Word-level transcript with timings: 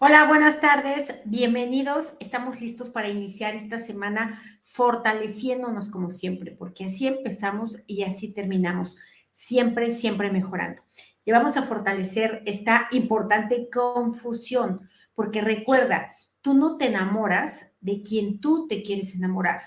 Hola, 0.00 0.26
buenas 0.26 0.60
tardes, 0.60 1.14
bienvenidos. 1.24 2.12
Estamos 2.18 2.60
listos 2.60 2.90
para 2.90 3.08
iniciar 3.08 3.54
esta 3.54 3.78
semana 3.78 4.42
fortaleciéndonos 4.60 5.88
como 5.88 6.10
siempre, 6.10 6.50
porque 6.50 6.84
así 6.84 7.06
empezamos 7.06 7.78
y 7.86 8.02
así 8.02 8.32
terminamos, 8.34 8.96
siempre, 9.32 9.94
siempre 9.94 10.32
mejorando. 10.32 10.82
Y 11.24 11.30
vamos 11.30 11.56
a 11.56 11.62
fortalecer 11.62 12.42
esta 12.44 12.88
importante 12.90 13.70
confusión, 13.72 14.90
porque 15.14 15.40
recuerda, 15.40 16.10
tú 16.42 16.54
no 16.54 16.76
te 16.76 16.86
enamoras 16.86 17.72
de 17.80 18.02
quien 18.02 18.40
tú 18.40 18.66
te 18.66 18.82
quieres 18.82 19.14
enamorar. 19.14 19.62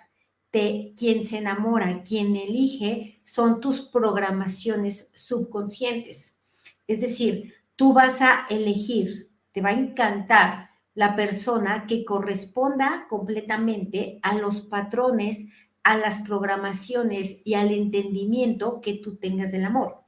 De 0.52 0.94
quien 0.98 1.25
se 1.25 1.38
enamora, 1.38 2.04
quien 2.04 2.36
elige, 2.36 3.21
son 3.23 3.62
tus 3.62 3.80
programaciones 3.80 5.09
subconscientes. 5.14 6.38
Es 6.86 7.00
decir, 7.00 7.53
tú 7.75 7.94
vas 7.94 8.22
a 8.22 8.45
elegir 8.50 9.27
te 9.57 9.63
va 9.63 9.70
a 9.70 9.73
encantar 9.73 10.70
la 10.93 11.16
persona 11.16 11.85
que 11.88 12.05
corresponda 12.05 13.07
completamente 13.09 14.20
a 14.21 14.35
los 14.35 14.61
patrones, 14.61 15.45
a 15.81 15.97
las 15.97 16.20
programaciones 16.20 17.41
y 17.43 17.55
al 17.55 17.71
entendimiento 17.71 18.81
que 18.81 18.99
tú 19.03 19.16
tengas 19.16 19.52
del 19.52 19.66
amor. 19.66 20.03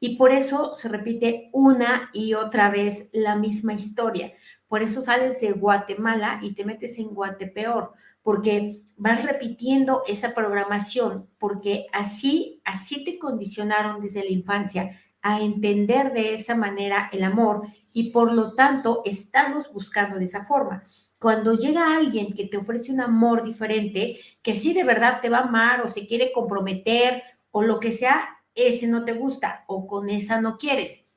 Y 0.00 0.16
por 0.16 0.32
eso 0.32 0.74
se 0.74 0.88
repite 0.88 1.48
una 1.52 2.10
y 2.12 2.34
otra 2.34 2.70
vez 2.70 3.08
la 3.12 3.36
misma 3.36 3.72
historia. 3.72 4.32
Por 4.66 4.82
eso 4.82 5.04
sales 5.04 5.40
de 5.40 5.52
Guatemala 5.52 6.40
y 6.42 6.56
te 6.56 6.64
metes 6.64 6.98
en 6.98 7.14
Guatepeor, 7.14 7.92
porque 8.20 8.82
vas 8.96 9.24
repitiendo 9.24 10.02
esa 10.08 10.34
programación, 10.34 11.30
porque 11.38 11.86
así, 11.92 12.60
así 12.64 13.04
te 13.04 13.16
condicionaron 13.16 14.00
desde 14.00 14.24
la 14.24 14.30
infancia 14.30 14.90
a 15.22 15.40
entender 15.40 16.12
de 16.12 16.34
esa 16.34 16.56
manera 16.56 17.08
el 17.12 17.22
amor 17.22 17.62
y 17.98 18.12
por 18.12 18.32
lo 18.32 18.54
tanto 18.54 19.02
estamos 19.04 19.72
buscando 19.72 20.20
de 20.20 20.26
esa 20.26 20.44
forma. 20.44 20.84
Cuando 21.18 21.54
llega 21.54 21.96
alguien 21.96 22.32
que 22.32 22.46
te 22.46 22.56
ofrece 22.56 22.92
un 22.92 23.00
amor 23.00 23.42
diferente, 23.42 24.20
que 24.40 24.54
sí 24.54 24.72
de 24.72 24.84
verdad 24.84 25.20
te 25.20 25.28
va 25.28 25.38
a 25.38 25.48
amar 25.48 25.80
o 25.84 25.92
se 25.92 26.06
quiere 26.06 26.30
comprometer 26.30 27.24
o 27.50 27.64
lo 27.64 27.80
que 27.80 27.90
sea, 27.90 28.38
ese 28.54 28.86
no 28.86 29.04
te 29.04 29.14
gusta 29.14 29.64
o 29.66 29.88
con 29.88 30.10
esa 30.10 30.40
no 30.40 30.58
quieres. 30.58 31.08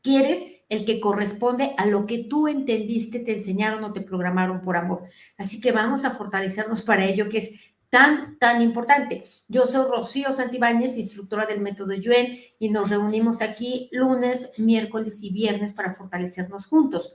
Quieres 0.00 0.44
el 0.68 0.84
que 0.84 1.00
corresponde 1.00 1.74
a 1.76 1.86
lo 1.86 2.06
que 2.06 2.18
tú 2.18 2.46
entendiste, 2.46 3.18
te 3.18 3.38
enseñaron 3.38 3.82
o 3.82 3.92
te 3.92 4.00
programaron 4.00 4.62
por 4.62 4.76
amor. 4.76 5.02
Así 5.36 5.60
que 5.60 5.72
vamos 5.72 6.04
a 6.04 6.12
fortalecernos 6.12 6.82
para 6.82 7.04
ello, 7.04 7.28
que 7.28 7.38
es 7.38 7.50
tan, 7.92 8.38
tan 8.38 8.62
importante. 8.62 9.22
Yo 9.48 9.66
soy 9.66 9.84
Rocío 9.86 10.32
Santibáñez, 10.32 10.96
instructora 10.96 11.44
del 11.44 11.60
método 11.60 11.92
Yuen, 11.92 12.38
y 12.58 12.70
nos 12.70 12.88
reunimos 12.88 13.42
aquí 13.42 13.90
lunes, 13.92 14.50
miércoles 14.56 15.22
y 15.22 15.30
viernes 15.30 15.74
para 15.74 15.92
fortalecernos 15.92 16.64
juntos. 16.64 17.14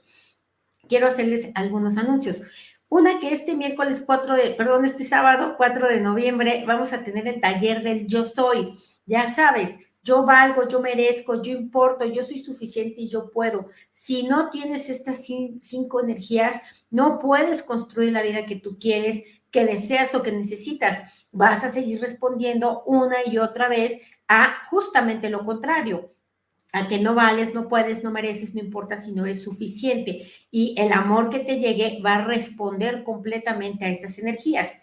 Quiero 0.87 1.07
hacerles 1.07 1.49
algunos 1.55 1.97
anuncios. 1.97 2.43
Una 2.89 3.17
que 3.19 3.33
este 3.33 3.55
miércoles 3.55 4.03
4 4.05 4.35
de, 4.35 4.51
perdón, 4.51 4.85
este 4.85 5.03
sábado 5.03 5.55
4 5.57 5.89
de 5.89 5.99
noviembre 5.99 6.63
vamos 6.67 6.93
a 6.93 7.03
tener 7.03 7.27
el 7.27 7.41
taller 7.41 7.81
del 7.81 8.05
Yo 8.05 8.23
Soy. 8.23 8.71
Ya 9.07 9.33
sabes, 9.33 9.79
yo 10.03 10.25
valgo, 10.25 10.67
yo 10.67 10.79
merezco, 10.79 11.41
yo 11.41 11.53
importo, 11.53 12.05
yo 12.05 12.21
soy 12.21 12.37
suficiente 12.37 13.01
y 13.01 13.07
yo 13.07 13.31
puedo. 13.31 13.67
Si 13.91 14.23
no 14.23 14.51
tienes 14.51 14.91
estas 14.91 15.25
cinco 15.25 16.01
energías, 16.01 16.61
no 16.91 17.17
puedes 17.17 17.63
construir 17.63 18.13
la 18.13 18.21
vida 18.21 18.45
que 18.45 18.57
tú 18.57 18.77
quieres 18.79 19.23
que 19.57 19.65
deseas 19.65 20.13
o 20.13 20.21
que 20.21 20.31
necesitas. 20.31 21.25
Vas 21.31 21.63
a 21.63 21.71
seguir 21.71 21.99
respondiendo 21.99 22.83
una 22.85 23.15
y 23.25 23.39
otra 23.39 23.67
vez 23.67 23.99
a 24.27 24.57
justamente 24.69 25.31
lo 25.31 25.43
contrario, 25.45 26.05
a 26.73 26.87
que 26.87 26.99
no 26.99 27.15
vales, 27.15 27.55
no 27.55 27.67
puedes, 27.67 28.03
no 28.03 28.11
mereces, 28.11 28.53
no 28.53 28.59
importa 28.59 29.01
si 29.01 29.13
no 29.13 29.25
eres 29.25 29.41
suficiente. 29.41 30.31
Y 30.51 30.75
el 30.77 30.93
amor 30.93 31.31
que 31.31 31.39
te 31.39 31.57
llegue 31.57 31.99
va 32.05 32.17
a 32.17 32.25
responder 32.25 33.03
completamente 33.03 33.85
a 33.85 33.89
esas 33.89 34.19
energías. 34.19 34.73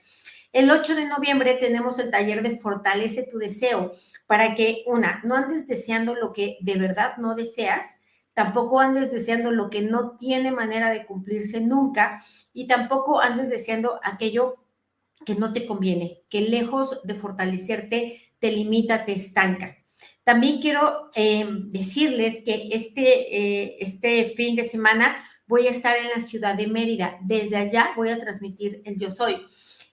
El 0.53 0.69
8 0.69 0.97
de 0.97 1.05
noviembre 1.05 1.55
tenemos 1.55 2.01
el 2.01 2.11
taller 2.11 2.43
de 2.43 2.57
Fortalece 2.57 3.23
tu 3.23 3.39
deseo 3.39 3.93
para 4.27 4.57
que, 4.57 4.83
una, 4.89 5.21
no 5.23 5.37
andes 5.37 5.69
deseando 5.69 6.17
lo 6.17 6.33
que 6.33 6.59
de 6.63 6.75
verdad 6.75 7.17
no 7.19 7.37
deseas, 7.37 7.85
tampoco 8.33 8.81
andes 8.81 9.13
deseando 9.13 9.53
lo 9.53 9.71
que 9.71 9.83
no 9.83 10.17
tiene 10.17 10.51
manera 10.51 10.91
de 10.91 11.07
cumplirse 11.07 11.61
nunca 11.61 12.25
y 12.53 12.67
tampoco 12.67 13.21
andes 13.21 13.51
deseando 13.51 14.01
aquello 14.03 14.64
que 15.25 15.35
no 15.35 15.53
te 15.53 15.67
conviene, 15.67 16.23
que 16.29 16.43
lejos 16.43 17.01
de 17.05 17.15
fortalecerte, 17.15 18.33
te 18.39 18.53
limita, 18.53 19.05
te 19.05 19.13
estanca. 19.13 19.77
También 20.25 20.61
quiero 20.61 21.11
eh, 21.15 21.47
decirles 21.67 22.43
que 22.45 22.69
este, 22.73 23.37
eh, 23.37 23.77
este 23.81 24.33
fin 24.37 24.57
de 24.57 24.65
semana 24.65 25.17
voy 25.47 25.67
a 25.67 25.71
estar 25.71 25.97
en 25.97 26.09
la 26.09 26.21
ciudad 26.21 26.55
de 26.55 26.67
Mérida. 26.67 27.19
Desde 27.23 27.57
allá 27.57 27.91
voy 27.97 28.09
a 28.09 28.19
transmitir 28.19 28.83
el 28.85 28.99
Yo 28.99 29.11
Soy. 29.11 29.45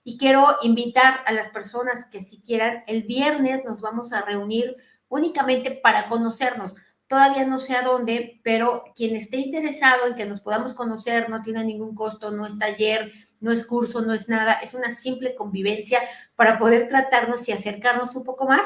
Y 0.03 0.17
quiero 0.17 0.57
invitar 0.63 1.19
a 1.25 1.33
las 1.33 1.49
personas 1.49 2.07
que 2.09 2.21
si 2.21 2.41
quieran, 2.41 2.83
el 2.87 3.03
viernes 3.03 3.63
nos 3.65 3.81
vamos 3.81 4.13
a 4.13 4.21
reunir 4.21 4.75
únicamente 5.09 5.71
para 5.71 6.07
conocernos. 6.07 6.73
Todavía 7.07 7.45
no 7.45 7.59
sé 7.59 7.75
a 7.75 7.83
dónde, 7.83 8.39
pero 8.43 8.85
quien 8.95 9.15
esté 9.15 9.37
interesado 9.37 10.07
en 10.07 10.15
que 10.15 10.25
nos 10.25 10.39
podamos 10.39 10.73
conocer, 10.73 11.29
no 11.29 11.41
tiene 11.41 11.65
ningún 11.65 11.93
costo, 11.93 12.31
no 12.31 12.45
es 12.45 12.57
taller, 12.57 13.11
no 13.41 13.51
es 13.51 13.65
curso, 13.65 14.01
no 14.01 14.13
es 14.13 14.29
nada, 14.29 14.53
es 14.53 14.73
una 14.73 14.91
simple 14.91 15.35
convivencia 15.35 15.99
para 16.35 16.57
poder 16.57 16.87
tratarnos 16.87 17.47
y 17.49 17.51
acercarnos 17.51 18.15
un 18.15 18.23
poco 18.23 18.45
más. 18.45 18.65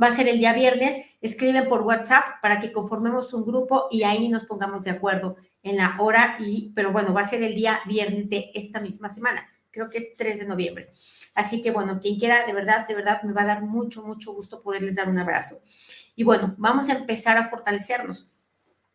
Va 0.00 0.06
a 0.06 0.14
ser 0.14 0.28
el 0.28 0.38
día 0.38 0.52
viernes, 0.52 1.04
escriben 1.20 1.68
por 1.68 1.82
WhatsApp 1.82 2.40
para 2.40 2.60
que 2.60 2.70
conformemos 2.70 3.34
un 3.34 3.44
grupo 3.44 3.88
y 3.90 4.04
ahí 4.04 4.28
nos 4.28 4.44
pongamos 4.44 4.84
de 4.84 4.92
acuerdo 4.92 5.36
en 5.64 5.76
la 5.76 5.96
hora 5.98 6.36
y, 6.38 6.72
pero 6.76 6.92
bueno, 6.92 7.12
va 7.12 7.22
a 7.22 7.28
ser 7.28 7.42
el 7.42 7.56
día 7.56 7.80
viernes 7.86 8.30
de 8.30 8.52
esta 8.54 8.80
misma 8.80 9.08
semana, 9.08 9.42
creo 9.72 9.90
que 9.90 9.98
es 9.98 10.16
3 10.16 10.38
de 10.38 10.46
noviembre. 10.46 10.90
Así 11.34 11.60
que 11.60 11.72
bueno, 11.72 11.98
quien 12.00 12.18
quiera, 12.18 12.46
de 12.46 12.52
verdad, 12.52 12.86
de 12.86 12.94
verdad, 12.94 13.22
me 13.24 13.32
va 13.32 13.42
a 13.42 13.46
dar 13.46 13.62
mucho, 13.62 14.06
mucho 14.06 14.32
gusto 14.32 14.62
poderles 14.62 14.94
dar 14.94 15.08
un 15.08 15.18
abrazo. 15.18 15.60
Y 16.14 16.22
bueno, 16.22 16.54
vamos 16.58 16.88
a 16.88 16.92
empezar 16.92 17.36
a 17.36 17.48
fortalecernos. 17.48 18.29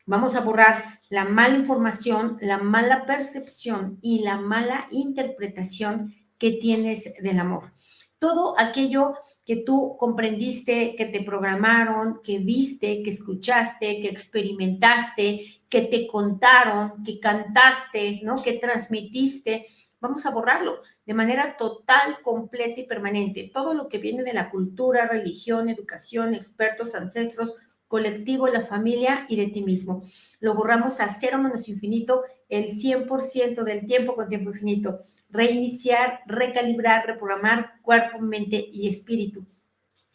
Vamos 0.07 0.35
a 0.35 0.41
borrar 0.41 0.99
la 1.09 1.25
mala 1.25 1.55
información, 1.55 2.37
la 2.39 2.59
mala 2.59 3.07
percepción 3.07 3.97
y 4.03 4.19
la 4.19 4.37
mala 4.37 4.87
interpretación 4.91 6.13
que 6.37 6.51
tienes 6.51 7.11
del 7.23 7.39
amor. 7.39 7.73
Todo 8.19 8.53
aquello 8.59 9.13
que 9.45 9.57
tú 9.57 9.97
comprendiste, 9.97 10.95
que 10.95 11.05
te 11.05 11.23
programaron, 11.23 12.21
que 12.23 12.37
viste, 12.37 13.01
que 13.01 13.09
escuchaste, 13.09 13.99
que 13.99 14.09
experimentaste, 14.09 15.61
que 15.67 15.81
te 15.81 16.05
contaron, 16.05 17.03
que 17.03 17.19
cantaste, 17.19 18.21
¿no? 18.23 18.35
Que 18.41 18.53
transmitiste, 18.53 19.65
vamos 19.99 20.25
a 20.27 20.31
borrarlo 20.31 20.81
de 21.03 21.13
manera 21.15 21.57
total, 21.57 22.21
completa 22.21 22.79
y 22.79 22.85
permanente. 22.85 23.49
Todo 23.51 23.73
lo 23.73 23.89
que 23.89 23.97
viene 23.97 24.23
de 24.23 24.33
la 24.33 24.51
cultura, 24.51 25.07
religión, 25.07 25.67
educación, 25.67 26.35
expertos, 26.35 26.93
ancestros, 26.93 27.55
colectivo, 27.87 28.47
la 28.47 28.61
familia 28.61 29.25
y 29.29 29.35
de 29.35 29.47
ti 29.47 29.63
mismo. 29.63 30.01
Lo 30.39 30.53
borramos 30.53 30.99
a 30.99 31.09
cero 31.09 31.37
menos 31.37 31.67
infinito 31.69 32.23
el 32.49 32.71
100% 32.71 33.63
del 33.63 33.85
tiempo 33.85 34.15
con 34.15 34.29
tiempo 34.29 34.49
infinito. 34.51 34.97
Reiniciar, 35.29 36.21
recalibrar, 36.25 37.05
reprogramar 37.05 37.81
cuerpo, 37.81 38.19
mente 38.19 38.65
y 38.71 38.87
espíritu. 38.87 39.45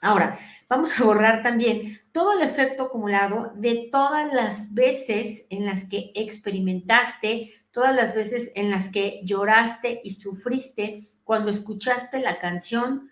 Ahora, 0.02 0.38
vamos 0.68 0.98
a 0.98 1.04
borrar 1.04 1.42
también 1.42 2.00
todo 2.12 2.32
el 2.32 2.40
efecto 2.40 2.84
acumulado 2.84 3.52
de 3.56 3.88
todas 3.92 4.32
las 4.32 4.72
veces 4.72 5.46
en 5.50 5.66
las 5.66 5.84
que 5.84 6.10
experimentaste, 6.14 7.52
todas 7.70 7.94
las 7.94 8.14
veces 8.14 8.50
en 8.54 8.70
las 8.70 8.88
que 8.88 9.20
lloraste 9.24 10.00
y 10.02 10.12
sufriste 10.12 10.98
cuando 11.22 11.50
escuchaste 11.50 12.18
la 12.20 12.38
canción 12.38 13.10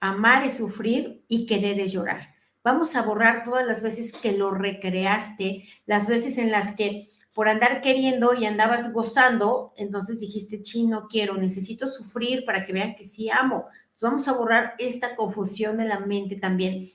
Amar 0.00 0.44
es 0.44 0.58
sufrir 0.58 1.24
y 1.26 1.44
querer 1.44 1.80
es 1.80 1.90
llorar. 1.90 2.34
Vamos 2.62 2.96
a 2.96 3.02
borrar 3.02 3.44
todas 3.44 3.66
las 3.66 3.82
veces 3.82 4.12
que 4.12 4.32
lo 4.32 4.50
recreaste, 4.50 5.64
las 5.86 6.06
veces 6.06 6.38
en 6.38 6.50
las 6.50 6.74
que 6.76 7.06
por 7.38 7.48
andar 7.48 7.82
queriendo 7.82 8.34
y 8.34 8.46
andabas 8.46 8.92
gozando, 8.92 9.72
entonces 9.76 10.18
dijiste, 10.18 10.60
chino, 10.60 11.06
quiero, 11.08 11.36
necesito 11.36 11.86
sufrir 11.86 12.44
para 12.44 12.64
que 12.64 12.72
vean 12.72 12.96
que 12.96 13.04
sí 13.04 13.30
amo. 13.30 13.66
vamos 14.00 14.26
a 14.26 14.32
borrar 14.32 14.74
esta 14.78 15.14
confusión 15.14 15.76
de 15.76 15.84
la 15.84 16.00
mente 16.00 16.34
también. 16.34 16.88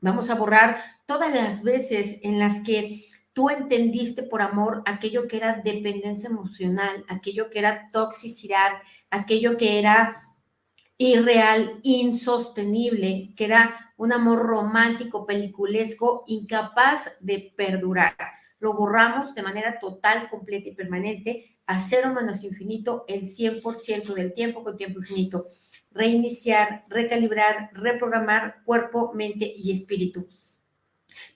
Vamos 0.00 0.28
a 0.28 0.34
borrar 0.34 0.82
todas 1.06 1.32
las 1.32 1.62
veces 1.62 2.18
en 2.22 2.40
las 2.40 2.62
que 2.64 3.00
tú 3.32 3.48
entendiste 3.48 4.24
por 4.24 4.42
amor 4.42 4.82
aquello 4.86 5.28
que 5.28 5.36
era 5.36 5.60
dependencia 5.62 6.30
emocional, 6.30 7.04
aquello 7.08 7.48
que 7.48 7.60
era 7.60 7.88
toxicidad, 7.92 8.72
aquello 9.10 9.56
que 9.56 9.78
era 9.78 10.16
irreal, 10.98 11.80
insostenible, 11.82 13.32
que 13.36 13.44
era 13.44 13.92
un 13.96 14.12
amor 14.12 14.40
romántico, 14.40 15.26
peliculesco, 15.26 16.24
incapaz 16.26 17.12
de 17.20 17.52
perdurar. 17.56 18.16
Lo 18.58 18.74
borramos 18.74 19.34
de 19.34 19.42
manera 19.42 19.78
total, 19.78 20.30
completa 20.30 20.70
y 20.70 20.74
permanente 20.74 21.58
a 21.66 21.80
cero 21.80 22.14
menos 22.14 22.44
infinito 22.44 23.04
el 23.08 23.28
100% 23.28 24.14
del 24.14 24.32
tiempo 24.32 24.62
con 24.62 24.76
tiempo 24.76 25.00
infinito. 25.00 25.44
Reiniciar, 25.90 26.84
recalibrar, 26.88 27.70
reprogramar 27.72 28.62
cuerpo, 28.64 29.12
mente 29.14 29.52
y 29.54 29.72
espíritu. 29.72 30.26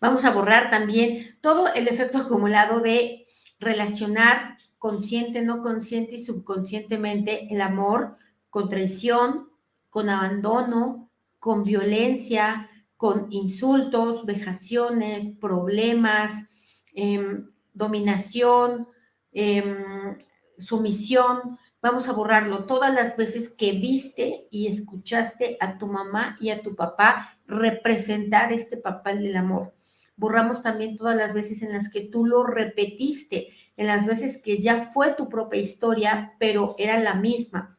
Vamos 0.00 0.24
a 0.24 0.30
borrar 0.30 0.70
también 0.70 1.36
todo 1.40 1.72
el 1.74 1.88
efecto 1.88 2.18
acumulado 2.18 2.80
de 2.80 3.24
relacionar 3.58 4.56
consciente, 4.78 5.42
no 5.42 5.60
consciente 5.60 6.14
y 6.14 6.24
subconscientemente 6.24 7.52
el 7.52 7.60
amor 7.60 8.16
con 8.50 8.68
traición, 8.68 9.48
con 9.88 10.08
abandono, 10.08 11.10
con 11.38 11.64
violencia, 11.64 12.68
con 12.96 13.28
insultos, 13.32 14.26
vejaciones, 14.26 15.28
problemas, 15.40 16.84
em, 16.92 17.50
dominación, 17.72 18.88
em, 19.32 20.18
sumisión. 20.58 21.58
Vamos 21.80 22.08
a 22.08 22.12
borrarlo 22.12 22.66
todas 22.66 22.92
las 22.92 23.16
veces 23.16 23.48
que 23.48 23.72
viste 23.72 24.48
y 24.50 24.66
escuchaste 24.66 25.56
a 25.60 25.78
tu 25.78 25.86
mamá 25.86 26.36
y 26.40 26.50
a 26.50 26.60
tu 26.60 26.76
papá 26.76 27.38
representar 27.46 28.52
este 28.52 28.76
papel 28.76 29.22
del 29.22 29.36
amor. 29.38 29.72
Borramos 30.16 30.60
también 30.60 30.98
todas 30.98 31.16
las 31.16 31.32
veces 31.32 31.62
en 31.62 31.72
las 31.72 31.88
que 31.88 32.02
tú 32.02 32.26
lo 32.26 32.44
repetiste, 32.44 33.48
en 33.78 33.86
las 33.86 34.04
veces 34.04 34.36
que 34.42 34.60
ya 34.60 34.84
fue 34.84 35.14
tu 35.14 35.30
propia 35.30 35.58
historia, 35.58 36.34
pero 36.38 36.74
era 36.76 37.00
la 37.00 37.14
misma, 37.14 37.78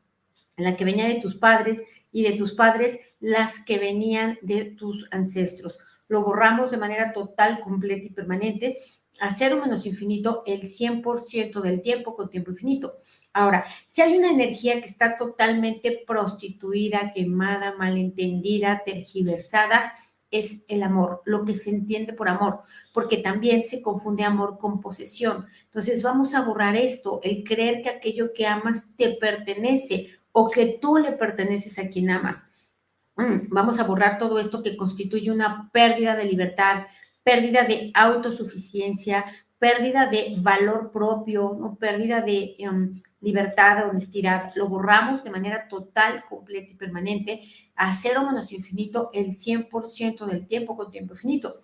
en 0.61 0.65
la 0.65 0.77
que 0.77 0.85
venía 0.85 1.07
de 1.07 1.19
tus 1.19 1.35
padres 1.35 1.83
y 2.11 2.21
de 2.21 2.33
tus 2.33 2.53
padres 2.53 2.99
las 3.19 3.63
que 3.63 3.79
venían 3.79 4.37
de 4.43 4.65
tus 4.65 5.07
ancestros. 5.11 5.79
Lo 6.07 6.23
borramos 6.23 6.69
de 6.69 6.77
manera 6.77 7.13
total, 7.13 7.61
completa 7.61 8.05
y 8.05 8.11
permanente 8.11 8.75
a 9.19 9.33
cero 9.33 9.59
menos 9.63 9.85
infinito 9.85 10.43
el 10.45 10.63
100% 10.63 11.61
del 11.61 11.81
tiempo 11.81 12.13
con 12.15 12.29
tiempo 12.29 12.51
infinito. 12.51 12.95
Ahora, 13.33 13.65
si 13.87 14.01
hay 14.01 14.17
una 14.17 14.31
energía 14.31 14.81
que 14.81 14.87
está 14.87 15.17
totalmente 15.17 16.03
prostituida, 16.05 17.11
quemada, 17.13 17.75
malentendida, 17.77 18.81
tergiversada, 18.83 19.91
es 20.31 20.63
el 20.69 20.81
amor, 20.81 21.21
lo 21.25 21.43
que 21.43 21.55
se 21.55 21.69
entiende 21.69 22.13
por 22.13 22.29
amor, 22.29 22.61
porque 22.93 23.17
también 23.17 23.65
se 23.65 23.81
confunde 23.81 24.23
amor 24.23 24.57
con 24.57 24.79
posesión. 24.79 25.45
Entonces 25.65 26.01
vamos 26.03 26.33
a 26.33 26.41
borrar 26.41 26.75
esto, 26.75 27.19
el 27.21 27.43
creer 27.43 27.81
que 27.81 27.89
aquello 27.89 28.31
que 28.33 28.47
amas 28.47 28.87
te 28.95 29.09
pertenece 29.15 30.20
o 30.31 30.49
que 30.49 30.77
tú 30.81 30.97
le 30.97 31.11
perteneces 31.11 31.77
a 31.79 31.89
quien 31.89 32.09
amas. 32.09 32.75
Mm, 33.15 33.49
vamos 33.49 33.79
a 33.79 33.83
borrar 33.83 34.17
todo 34.17 34.39
esto 34.39 34.63
que 34.63 34.77
constituye 34.77 35.31
una 35.31 35.69
pérdida 35.71 36.15
de 36.15 36.25
libertad, 36.25 36.85
pérdida 37.23 37.63
de 37.63 37.91
autosuficiencia, 37.93 39.25
pérdida 39.59 40.07
de 40.07 40.37
valor 40.39 40.91
propio, 40.91 41.55
¿no? 41.59 41.75
pérdida 41.75 42.21
de 42.21 42.55
em, 42.57 42.99
libertad, 43.19 43.87
honestidad. 43.87 44.51
Lo 44.55 44.67
borramos 44.67 45.23
de 45.23 45.29
manera 45.29 45.67
total, 45.67 46.23
completa 46.27 46.71
y 46.71 46.75
permanente 46.75 47.41
a 47.75 47.91
cero 47.91 48.25
menos 48.25 48.51
infinito 48.51 49.11
el 49.13 49.37
100% 49.37 50.25
del 50.25 50.47
tiempo 50.47 50.75
con 50.75 50.89
tiempo 50.89 51.13
infinito. 51.13 51.57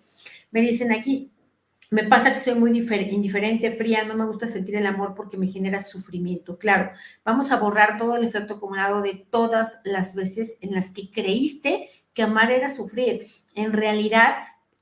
Me 0.52 0.60
dicen 0.60 0.92
aquí, 0.92 1.32
me 1.90 2.04
pasa 2.04 2.34
que 2.34 2.40
soy 2.40 2.54
muy 2.54 2.70
indiferente, 2.70 3.72
fría, 3.72 4.04
no 4.04 4.14
me 4.14 4.26
gusta 4.26 4.46
sentir 4.46 4.76
el 4.76 4.86
amor 4.86 5.14
porque 5.14 5.38
me 5.38 5.46
genera 5.46 5.82
sufrimiento. 5.82 6.58
Claro, 6.58 6.90
vamos 7.24 7.50
a 7.50 7.56
borrar 7.56 7.96
todo 7.96 8.16
el 8.16 8.24
efecto 8.24 8.54
acumulado 8.54 9.00
de 9.00 9.26
todas 9.30 9.80
las 9.84 10.14
veces 10.14 10.58
en 10.60 10.74
las 10.74 10.90
que 10.90 11.10
creíste 11.10 11.88
que 12.12 12.22
amar 12.22 12.50
era 12.50 12.68
sufrir. 12.68 13.26
En 13.54 13.72
realidad, 13.72 14.34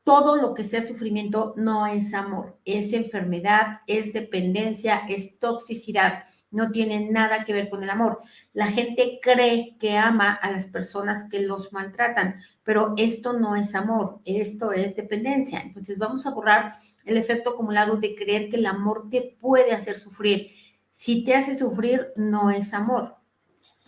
todo 0.06 0.36
lo 0.36 0.54
que 0.54 0.62
sea 0.62 0.86
sufrimiento 0.86 1.52
no 1.56 1.84
es 1.88 2.14
amor, 2.14 2.60
es 2.64 2.92
enfermedad, 2.92 3.80
es 3.88 4.12
dependencia, 4.12 5.02
es 5.08 5.36
toxicidad, 5.40 6.22
no 6.52 6.70
tiene 6.70 7.10
nada 7.10 7.44
que 7.44 7.52
ver 7.52 7.68
con 7.68 7.82
el 7.82 7.90
amor. 7.90 8.20
La 8.52 8.68
gente 8.68 9.18
cree 9.20 9.76
que 9.80 9.98
ama 9.98 10.32
a 10.32 10.52
las 10.52 10.68
personas 10.68 11.28
que 11.28 11.40
los 11.40 11.72
maltratan, 11.72 12.36
pero 12.62 12.94
esto 12.96 13.32
no 13.32 13.56
es 13.56 13.74
amor, 13.74 14.20
esto 14.24 14.70
es 14.70 14.94
dependencia. 14.94 15.58
Entonces 15.58 15.98
vamos 15.98 16.24
a 16.24 16.30
borrar 16.30 16.74
el 17.04 17.16
efecto 17.16 17.50
acumulado 17.50 17.96
de 17.96 18.14
creer 18.14 18.48
que 18.48 18.58
el 18.58 18.66
amor 18.66 19.10
te 19.10 19.36
puede 19.40 19.72
hacer 19.72 19.98
sufrir. 19.98 20.52
Si 20.92 21.24
te 21.24 21.34
hace 21.34 21.58
sufrir, 21.58 22.12
no 22.14 22.52
es 22.52 22.74
amor. 22.74 23.15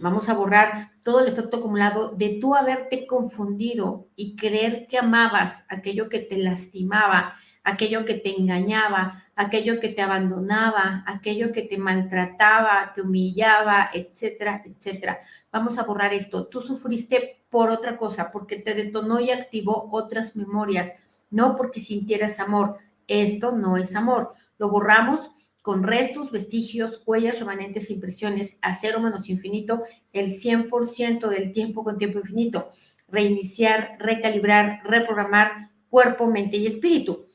Vamos 0.01 0.29
a 0.29 0.35
borrar 0.35 0.93
todo 1.03 1.21
el 1.21 1.29
efecto 1.29 1.57
acumulado 1.57 2.11
de 2.11 2.39
tú 2.41 2.55
haberte 2.55 3.07
confundido 3.07 4.07
y 4.15 4.37
creer 4.37 4.87
que 4.87 4.99
amabas 4.99 5.65
aquello 5.69 6.09
que 6.09 6.21
te 6.21 6.39
lastimaba, 6.39 7.35
aquello 7.65 8.05
que 8.05 8.15
te 8.15 8.39
engañaba, 8.39 9.25
aquello 9.35 9.81
que 9.81 9.89
te 9.89 10.03
abandonaba, 10.03 11.03
aquello 11.07 11.51
que 11.51 11.63
te 11.63 11.79
maltrataba, 11.79 12.93
te 12.95 13.03
humillaba, 13.03 13.91
etcétera, 13.93 14.63
etcétera. 14.65 15.19
Vamos 15.51 15.79
a 15.79 15.83
borrar 15.83 16.15
esto. 16.15 16.47
Tú 16.47 16.61
sufriste 16.61 17.43
por 17.51 17.71
otra 17.71 17.97
cosa, 17.97 18.31
porque 18.31 18.57
te 18.57 18.75
detonó 18.75 19.19
y 19.19 19.31
activó 19.31 19.89
otras 19.91 20.37
memorias, 20.37 20.95
no 21.31 21.57
porque 21.57 21.81
sintieras 21.81 22.39
amor. 22.39 22.79
Esto 23.09 23.53
no 23.53 23.77
es 23.77 23.97
amor. 23.97 24.35
Lo 24.59 24.71
borramos 24.71 25.31
con 25.63 25.83
restos, 25.83 26.31
vestigios, 26.31 27.03
huellas, 27.05 27.39
remanentes 27.39 27.91
impresiones 27.91 28.57
a 28.63 28.75
cero 28.75 29.01
menos 29.01 29.29
infinito, 29.29 29.83
el 30.13 30.33
100% 30.33 31.29
del 31.29 31.53
tiempo 31.53 31.85
con 31.85 31.99
tiempo 31.99 32.19
infinito. 32.19 32.69
Reiniciar, 33.09 33.97
recalibrar, 33.99 34.81
reprogramar 34.85 35.71
cuerpo, 35.89 36.27
mente 36.27 36.57
y 36.57 36.67
espíritu. 36.67 37.27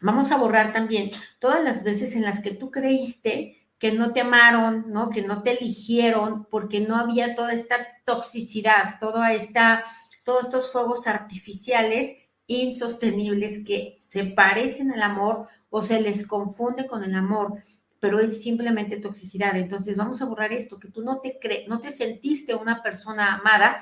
Vamos 0.00 0.32
a 0.32 0.36
borrar 0.36 0.72
también 0.72 1.10
todas 1.38 1.62
las 1.62 1.84
veces 1.84 2.16
en 2.16 2.22
las 2.22 2.40
que 2.40 2.50
tú 2.50 2.70
creíste 2.70 3.68
que 3.78 3.92
no 3.92 4.12
te 4.12 4.20
amaron, 4.20 4.84
¿no? 4.92 5.10
Que 5.10 5.22
no 5.22 5.42
te 5.42 5.58
eligieron 5.58 6.46
porque 6.50 6.80
no 6.80 6.96
había 6.96 7.34
toda 7.34 7.52
esta 7.52 7.76
toxicidad, 8.04 8.98
toda 9.00 9.32
esta, 9.32 9.82
todos 10.24 10.44
estos 10.44 10.72
fuegos 10.72 11.06
artificiales 11.06 12.16
insostenibles 12.46 13.64
que 13.64 13.96
se 13.98 14.24
parecen 14.24 14.92
al 14.92 15.02
amor 15.02 15.46
o 15.70 15.82
se 15.82 16.00
les 16.00 16.26
confunde 16.26 16.86
con 16.86 17.04
el 17.04 17.14
amor, 17.14 17.54
pero 18.00 18.20
es 18.20 18.42
simplemente 18.42 18.96
toxicidad. 18.96 19.56
Entonces 19.56 19.96
vamos 19.96 20.20
a 20.22 20.26
borrar 20.26 20.52
esto, 20.52 20.78
que 20.78 20.88
tú 20.88 21.02
no 21.02 21.20
te 21.20 21.38
crees, 21.40 21.68
no 21.68 21.80
te 21.80 21.90
sentiste 21.90 22.54
una 22.54 22.82
persona 22.82 23.34
amada 23.34 23.76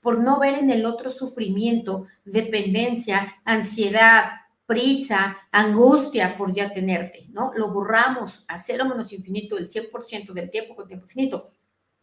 por 0.00 0.18
no 0.18 0.38
ver 0.38 0.54
en 0.54 0.70
el 0.70 0.86
otro 0.86 1.10
sufrimiento, 1.10 2.06
dependencia, 2.24 3.36
ansiedad, 3.44 4.32
prisa, 4.66 5.36
angustia 5.50 6.36
por 6.36 6.54
ya 6.54 6.72
tenerte, 6.72 7.26
¿no? 7.30 7.52
Lo 7.54 7.72
borramos 7.72 8.44
a 8.48 8.58
cero 8.58 8.86
menos 8.86 9.12
infinito, 9.12 9.58
el 9.58 9.68
100% 9.68 10.32
del 10.32 10.50
tiempo 10.50 10.76
con 10.76 10.86
tiempo 10.86 11.06
infinito. 11.06 11.44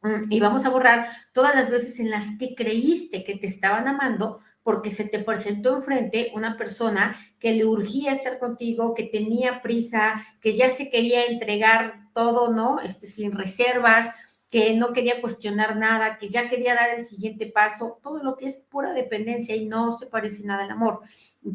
Mm, 0.01 0.30
y 0.30 0.39
vamos 0.39 0.65
a 0.65 0.69
borrar 0.69 1.07
todas 1.33 1.56
las 1.56 1.69
veces 1.69 2.00
en 2.00 2.12
las 2.12 2.38
que 2.38 2.56
creíste 2.56 3.24
que 3.24 3.38
te 3.38 3.48
estaban 3.48 3.88
amando 3.88 4.39
porque 4.68 4.92
se 4.92 5.06
te 5.06 5.19
presentó 5.19 5.78
enfrente 5.78 6.30
una 6.36 6.58
persona 6.58 7.16
que 7.40 7.54
le 7.54 7.64
urgía 7.64 8.12
estar 8.12 8.38
contigo, 8.38 8.94
que 8.94 9.03
tenía 9.03 9.62
prisa, 9.62 10.25
que 10.41 10.58
ya 10.58 10.72
se 10.72 10.89
quería 10.89 11.24
entregar 11.24 12.10
todo, 12.13 12.51
¿no? 12.51 12.82
Este, 12.82 13.08
sin 13.08 13.32
reservas, 13.32 14.13
que 14.51 14.75
no 14.75 14.91
quería 14.91 15.22
cuestionar 15.22 15.77
nada, 15.77 16.18
que 16.18 16.27
ya 16.27 16.50
quería 16.50 16.75
dar 16.75 16.89
el 16.89 17.06
siguiente 17.06 17.46
paso, 17.46 18.00
todo 18.03 18.22
lo 18.22 18.36
que 18.36 18.48
es 18.48 18.58
pura 18.58 18.91
dependencia 18.91 19.56
y 19.56 19.68
no 19.68 19.98
se 19.98 20.08
parece 20.08 20.44
nada 20.44 20.65
al 20.65 20.72
amor. 20.72 21.00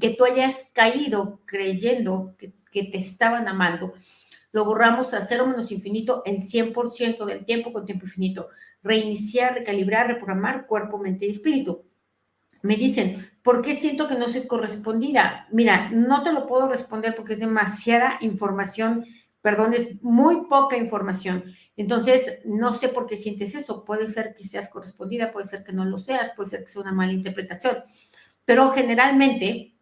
Que 0.00 0.14
tú 0.14 0.24
hayas 0.24 0.70
caído 0.72 1.38
creyendo 1.44 2.34
que, 2.38 2.54
que 2.70 2.84
te 2.84 2.96
estaban 2.96 3.46
amando. 3.46 3.92
Lo 4.52 4.64
borramos 4.64 5.12
a 5.12 5.20
cero 5.20 5.46
menos 5.46 5.70
infinito 5.70 6.22
el 6.24 6.48
100% 6.48 7.26
del 7.26 7.44
tiempo 7.44 7.74
con 7.74 7.84
tiempo 7.84 8.06
infinito. 8.06 8.48
Reiniciar, 8.82 9.52
recalibrar, 9.52 10.06
reprogramar 10.06 10.66
cuerpo, 10.66 10.96
mente 10.96 11.26
y 11.26 11.32
espíritu 11.32 11.84
me 12.62 12.76
dicen, 12.76 13.30
¿por 13.42 13.62
qué 13.62 13.74
siento 13.74 14.08
que 14.08 14.14
no 14.14 14.28
soy 14.28 14.46
correspondida? 14.46 15.48
Mira, 15.50 15.90
no 15.90 16.22
te 16.22 16.32
lo 16.32 16.46
puedo 16.46 16.68
responder 16.68 17.14
porque 17.16 17.32
es 17.34 17.40
demasiada 17.40 18.18
información, 18.20 19.04
perdón, 19.40 19.74
es 19.74 20.02
muy 20.02 20.46
poca 20.46 20.76
información. 20.76 21.44
Entonces, 21.76 22.40
no 22.44 22.72
sé 22.72 22.88
por 22.88 23.06
qué 23.06 23.16
sientes 23.16 23.54
eso. 23.54 23.84
Puede 23.84 24.08
ser 24.08 24.34
que 24.34 24.44
seas 24.44 24.68
correspondida, 24.68 25.32
puede 25.32 25.46
ser 25.46 25.64
que 25.64 25.72
no 25.72 25.84
lo 25.84 25.98
seas, 25.98 26.30
puede 26.36 26.50
ser 26.50 26.64
que 26.64 26.70
sea 26.70 26.82
una 26.82 26.92
mala 26.92 27.12
interpretación. 27.12 27.78
Pero 28.44 28.70
generalmente 28.70 29.74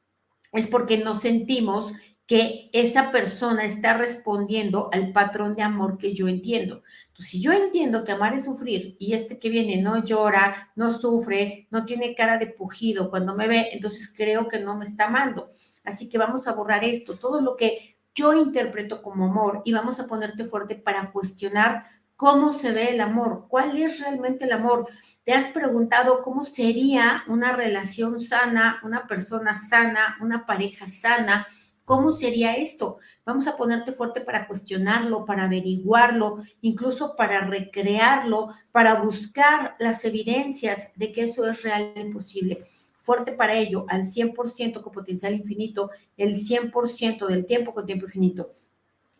es 0.53 0.67
porque 0.67 0.99
nos 0.99 1.21
sentimos 1.21 1.93
que 2.27 2.71
esa 2.73 3.11
persona 3.11 3.65
está 3.65 3.97
respondiendo 3.97 4.89
al 4.93 5.13
patrón 5.13 5.57
de 5.57 5.63
amor 5.63 5.99
que 5.99 6.15
yo 6.15 6.29
entiendo. 6.29 6.83
Entonces, 7.21 7.33
si 7.33 7.43
yo 7.43 7.53
entiendo 7.53 8.03
que 8.03 8.13
amar 8.13 8.33
es 8.33 8.45
sufrir 8.45 8.97
y 8.99 9.13
este 9.13 9.39
que 9.39 9.51
viene 9.51 9.77
no 9.83 10.03
llora, 10.03 10.73
no 10.75 10.91
sufre, 10.91 11.69
no 11.71 11.85
tiene 11.85 12.15
cara 12.15 12.39
de 12.39 12.47
pujido 12.47 13.11
cuando 13.11 13.35
me 13.35 13.47
ve, 13.47 13.69
entonces 13.73 14.11
creo 14.17 14.49
que 14.49 14.59
no 14.59 14.75
me 14.75 14.87
está 14.87 15.09
amando. 15.09 15.47
Así 15.85 16.09
que 16.09 16.17
vamos 16.17 16.49
a 16.49 16.55
borrar 16.55 16.83
esto, 16.83 17.19
todo 17.19 17.43
lo 17.43 17.57
que 17.57 17.99
yo 18.15 18.33
interpreto 18.33 19.03
como 19.03 19.27
amor 19.27 19.61
y 19.67 19.73
vamos 19.75 20.01
a 20.01 20.07
ponerte 20.07 20.47
fuerte 20.47 20.77
para 20.77 21.13
cuestionar 21.13 21.85
cómo 22.17 22.55
se 22.55 22.73
ve 22.73 22.95
el 22.95 23.03
amor, 23.03 23.49
cuál 23.49 23.77
es 23.77 24.01
realmente 24.01 24.47
el 24.47 24.53
amor. 24.53 24.89
¿Te 25.23 25.35
has 25.35 25.53
preguntado 25.53 26.23
cómo 26.23 26.47
sería 26.47 27.25
una 27.29 27.53
relación 27.53 28.19
sana, 28.19 28.81
una 28.83 29.07
persona 29.07 29.59
sana, 29.59 30.17
una 30.23 30.47
pareja 30.47 30.87
sana? 30.89 31.47
¿Cómo 31.85 32.13
sería 32.13 32.55
esto? 32.55 32.99
Vamos 33.31 33.47
a 33.47 33.57
ponerte 33.57 33.93
fuerte 33.93 34.21
para 34.23 34.49
cuestionarlo, 34.49 35.25
para 35.25 35.45
averiguarlo, 35.45 36.39
incluso 36.63 37.15
para 37.15 37.43
recrearlo, 37.43 38.49
para 38.73 38.95
buscar 38.95 39.77
las 39.79 40.05
evidencias 40.05 40.91
de 40.97 41.13
que 41.13 41.23
eso 41.23 41.49
es 41.49 41.63
real 41.63 41.93
y 41.95 42.13
posible. 42.13 42.59
Fuerte 42.99 43.31
para 43.31 43.55
ello, 43.55 43.87
al 43.89 44.07
100% 44.07 44.83
con 44.83 44.93
potencial 44.93 45.33
infinito, 45.33 45.93
el 46.17 46.39
100% 46.45 47.29
del 47.29 47.47
tiempo 47.47 47.73
con 47.73 47.87
tiempo 47.87 48.07
infinito. 48.07 48.49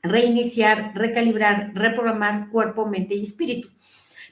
reiniciar, 0.03 0.91
recalibrar, 0.97 1.71
reprogramar 1.73 2.51
cuerpo, 2.51 2.87
mente 2.87 3.15
y 3.15 3.23
espíritu. 3.23 3.69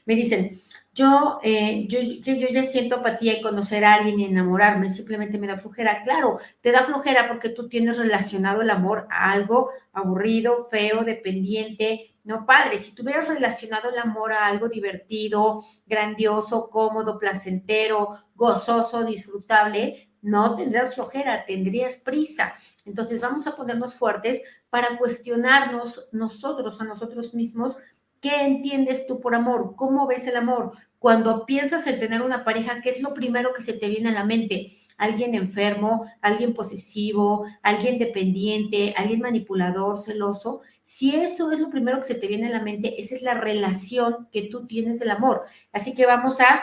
Me 0.07 0.17
dicen, 0.17 0.51
yo, 0.99 1.39
eh, 1.45 1.87
yo, 1.87 2.01
yo, 2.01 2.49
ya 2.49 2.65
siento 2.65 2.97
apatía 2.97 3.39
y 3.39 3.41
conocer 3.41 3.85
a 3.85 3.95
alguien 3.95 4.19
y 4.19 4.25
enamorarme, 4.25 4.91
simplemente 4.91 5.39
me 5.39 5.47
da 5.47 5.59
flojera. 5.59 6.03
Claro, 6.03 6.39
te 6.61 6.73
da 6.73 6.83
flojera 6.83 7.29
porque 7.29 7.51
tú 7.51 7.69
tienes 7.69 7.99
relacionado 7.99 8.63
el 8.63 8.71
amor 8.71 9.07
a 9.11 9.31
algo 9.31 9.71
aburrido, 9.93 10.65
feo, 10.65 11.05
dependiente, 11.05 12.17
no 12.25 12.45
padre. 12.45 12.79
Si 12.79 12.95
tuvieras 12.95 13.29
relacionado 13.29 13.91
el 13.91 13.99
amor 13.99 14.33
a 14.33 14.47
algo 14.47 14.69
divertido, 14.69 15.63
grandioso, 15.87 16.69
cómodo, 16.69 17.19
placentero, 17.19 18.19
gozoso, 18.35 19.05
disfrutable, 19.05 20.11
no 20.21 20.57
tendrías 20.57 20.97
flojera, 20.97 21.45
tendrías 21.47 21.95
prisa. 21.95 22.55
Entonces 22.85 23.21
vamos 23.21 23.47
a 23.47 23.55
ponernos 23.55 23.95
fuertes 23.95 24.43
para 24.69 24.99
cuestionarnos 24.99 26.09
nosotros, 26.11 26.81
a 26.81 26.85
nosotros 26.85 27.35
mismos, 27.35 27.77
¿Qué 28.21 28.43
entiendes 28.43 29.07
tú 29.07 29.21
por 29.21 29.35
amor? 29.35 29.75
¿Cómo 29.77 30.07
ves 30.07 30.27
el 30.27 30.37
amor? 30.37 30.73
Cuando 30.99 31.47
piensas 31.47 31.87
en 31.87 32.01
tener 32.01 32.23
una 32.23 32.45
pareja, 32.45 32.81
¿qué 32.83 32.91
es 32.91 33.01
lo 33.01 33.15
primero 33.15 33.53
que 33.55 33.63
se 33.63 33.73
te 33.73 33.89
viene 33.89 34.09
a 34.09 34.13
la 34.13 34.25
mente? 34.25 34.73
¿Alguien 34.97 35.37
enfermo? 35.37 36.11
¿Alguien 36.21 36.55
posesivo? 36.55 37.47
¿Alguien 37.63 37.99
dependiente? 37.99 38.95
¿Alguien 38.97 39.21
manipulador, 39.21 40.01
celoso? 40.01 40.63
Si 40.83 41.15
eso 41.15 41.53
es 41.53 41.61
lo 41.61 41.71
primero 41.71 42.01
que 42.01 42.07
se 42.09 42.15
te 42.17 42.27
viene 42.27 42.49
a 42.49 42.51
la 42.51 42.63
mente, 42.63 43.01
esa 43.01 43.15
es 43.15 43.23
la 43.23 43.35
relación 43.35 44.29
que 44.33 44.49
tú 44.49 44.67
tienes 44.67 44.99
del 44.99 45.11
amor. 45.11 45.43
Así 45.73 45.95
que 45.95 46.05
vamos 46.05 46.41
a 46.41 46.63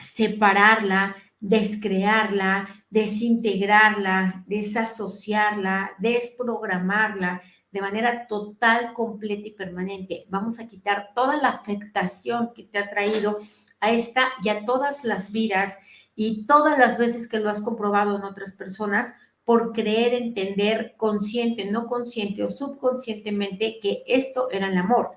separarla, 0.00 1.14
descrearla, 1.38 2.68
desintegrarla, 2.90 4.44
desasociarla, 4.48 5.92
desprogramarla 5.98 7.42
de 7.72 7.80
manera 7.80 8.26
total, 8.28 8.92
completa 8.92 9.48
y 9.48 9.52
permanente. 9.52 10.26
Vamos 10.28 10.60
a 10.60 10.68
quitar 10.68 11.10
toda 11.14 11.38
la 11.38 11.48
afectación 11.48 12.52
que 12.54 12.64
te 12.64 12.78
ha 12.78 12.90
traído 12.90 13.38
a 13.80 13.90
esta 13.90 14.28
y 14.44 14.50
a 14.50 14.64
todas 14.64 15.04
las 15.04 15.32
vidas 15.32 15.76
y 16.14 16.46
todas 16.46 16.78
las 16.78 16.98
veces 16.98 17.26
que 17.26 17.40
lo 17.40 17.48
has 17.48 17.60
comprobado 17.60 18.16
en 18.16 18.24
otras 18.24 18.52
personas 18.52 19.14
por 19.44 19.72
creer, 19.72 20.14
entender 20.14 20.94
consciente, 20.96 21.64
no 21.64 21.86
consciente 21.86 22.44
o 22.44 22.50
subconscientemente 22.50 23.80
que 23.80 24.04
esto 24.06 24.50
era 24.50 24.68
el 24.68 24.76
amor. 24.76 25.12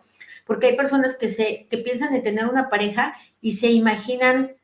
Porque 0.46 0.68
hay 0.68 0.76
personas 0.76 1.18
que, 1.18 1.30
se, 1.30 1.68
que 1.70 1.78
piensan 1.80 2.16
en 2.16 2.24
tener 2.24 2.48
una 2.48 2.70
pareja 2.70 3.16
y 3.42 3.54
se 3.54 3.72
imaginan 3.72 4.56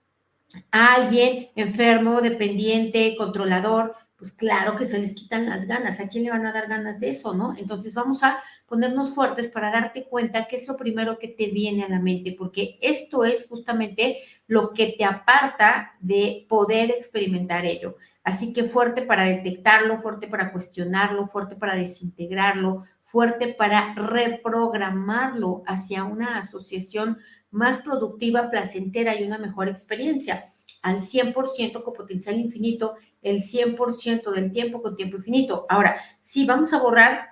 a 0.72 0.96
alguien 0.96 1.50
enfermo, 1.56 2.22
dependiente, 2.22 3.16
controlador, 3.18 3.96
pues 4.22 4.34
claro 4.34 4.76
que 4.76 4.86
se 4.86 5.00
les 5.00 5.16
quitan 5.16 5.50
las 5.50 5.66
ganas. 5.66 6.00
¿A 6.00 6.08
quién 6.08 6.24
le 6.24 6.30
van 6.30 6.46
a 6.46 6.52
dar 6.52 6.68
ganas 6.68 7.00
de 7.00 7.10
eso, 7.10 7.34
no? 7.34 7.56
Entonces 7.58 7.96
vamos 7.96 8.22
a 8.22 8.38
ponernos 8.68 9.16
fuertes 9.16 9.48
para 9.48 9.72
darte 9.72 10.06
cuenta 10.06 10.46
qué 10.46 10.58
es 10.58 10.68
lo 10.68 10.78
primero 10.78 11.18
que 11.18 11.28
te 11.28 11.48
viene 11.48 11.84
a 11.84 11.90
la 11.90 12.00
mente, 12.00 12.36
porque 12.38 12.78
esto 12.84 13.26
es 13.26 13.48
justamente 13.50 14.20
lo 14.46 14.74
que 14.74 14.94
te 14.96 15.06
aparta 15.06 15.94
de 16.02 16.46
poder 16.48 16.92
experimentar 16.92 17.66
ello. 17.66 17.96
Así 18.24 18.54
que 18.54 18.64
fuerte 18.64 19.02
para 19.02 19.24
detectarlo, 19.24 19.98
fuerte 19.98 20.28
para 20.28 20.52
cuestionarlo, 20.52 21.26
fuerte 21.26 21.56
para 21.56 21.74
desintegrarlo, 21.74 22.86
fuerte 23.00 23.56
para 23.56 23.96
reprogramarlo 23.96 25.64
hacia 25.66 26.04
una 26.04 26.38
asociación 26.38 27.18
más 27.50 27.80
productiva, 27.80 28.52
placentera 28.52 29.20
y 29.20 29.24
una 29.24 29.40
mejor 29.40 29.68
experiencia 29.68 30.46
al 30.84 31.02
100% 31.02 31.84
con 31.84 31.94
potencial 31.94 32.40
infinito 32.40 32.96
el 33.22 33.42
100% 33.44 34.32
del 34.32 34.52
tiempo 34.52 34.82
con 34.82 34.96
tiempo 34.96 35.18
infinito. 35.18 35.66
Ahora, 35.70 35.96
si 36.22 36.46
vamos 36.46 36.74
a 36.74 36.80
borrar, 36.80 37.30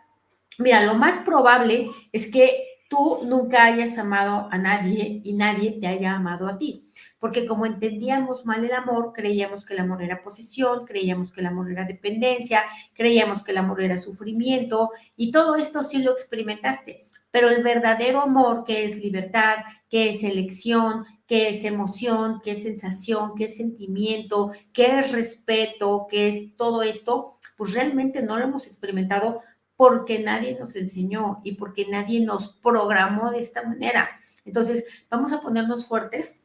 mira, 0.58 0.86
lo 0.86 0.96
más 0.96 1.18
probable 1.20 1.90
es 2.12 2.32
que 2.32 2.66
tú 2.90 3.22
nunca 3.26 3.66
hayas 3.66 3.98
amado 3.98 4.48
a 4.52 4.58
nadie 4.58 5.22
y 5.24 5.34
nadie 5.34 5.80
te 5.80 5.88
haya 5.88 6.16
amado 6.16 6.48
a 6.48 6.58
ti. 6.58 6.84
Porque 7.20 7.46
como 7.46 7.66
entendíamos 7.66 8.46
mal 8.46 8.64
el 8.64 8.72
amor, 8.72 9.12
creíamos 9.14 9.66
que 9.66 9.74
el 9.74 9.82
amor 9.82 10.02
era 10.02 10.22
posesión, 10.22 10.86
creíamos 10.86 11.32
que 11.32 11.42
el 11.42 11.48
amor 11.48 11.70
era 11.72 11.86
dependencia, 11.86 12.64
creíamos 12.94 13.44
que 13.44 13.52
el 13.52 13.58
amor 13.58 13.82
era 13.82 13.98
sufrimiento 13.98 14.92
y 15.18 15.32
todo 15.32 15.56
esto 15.56 15.84
sí 15.84 16.02
lo 16.02 16.12
experimentaste. 16.12 17.02
Pero 17.32 17.50
el 17.50 17.62
verdadero 17.62 18.22
amor, 18.22 18.64
que 18.64 18.86
es 18.86 18.98
libertad, 18.98 19.58
que 19.90 20.10
es 20.10 20.24
elección, 20.24 21.06
que 21.28 21.50
es 21.50 21.66
emoción, 21.66 22.42
que 22.42 22.52
es 22.52 22.64
sensación, 22.64 23.36
que 23.36 23.46
es 23.46 23.58
sentimiento, 23.58 24.52
que 24.74 25.00
es 25.00 25.12
respeto, 25.12 26.08
que 26.10 26.30
es 26.30 26.56
todo 26.56 26.82
esto, 26.82 27.34
pues 27.58 27.74
realmente 27.74 28.24
no 28.24 28.38
lo 28.38 28.46
hemos 28.46 28.66
experimentado 28.66 29.42
porque 29.76 30.20
nadie 30.20 30.58
nos 30.60 30.76
enseñó 30.76 31.40
y 31.44 31.54
porque 31.54 31.88
nadie 31.88 32.20
nos 32.20 32.54
programó 32.58 33.32
de 33.32 33.40
esta 33.40 33.64
manera. 33.64 34.10
Entonces, 34.44 34.86
vamos 35.10 35.32
a 35.32 35.42
ponernos 35.42 35.86
fuertes 35.86 36.42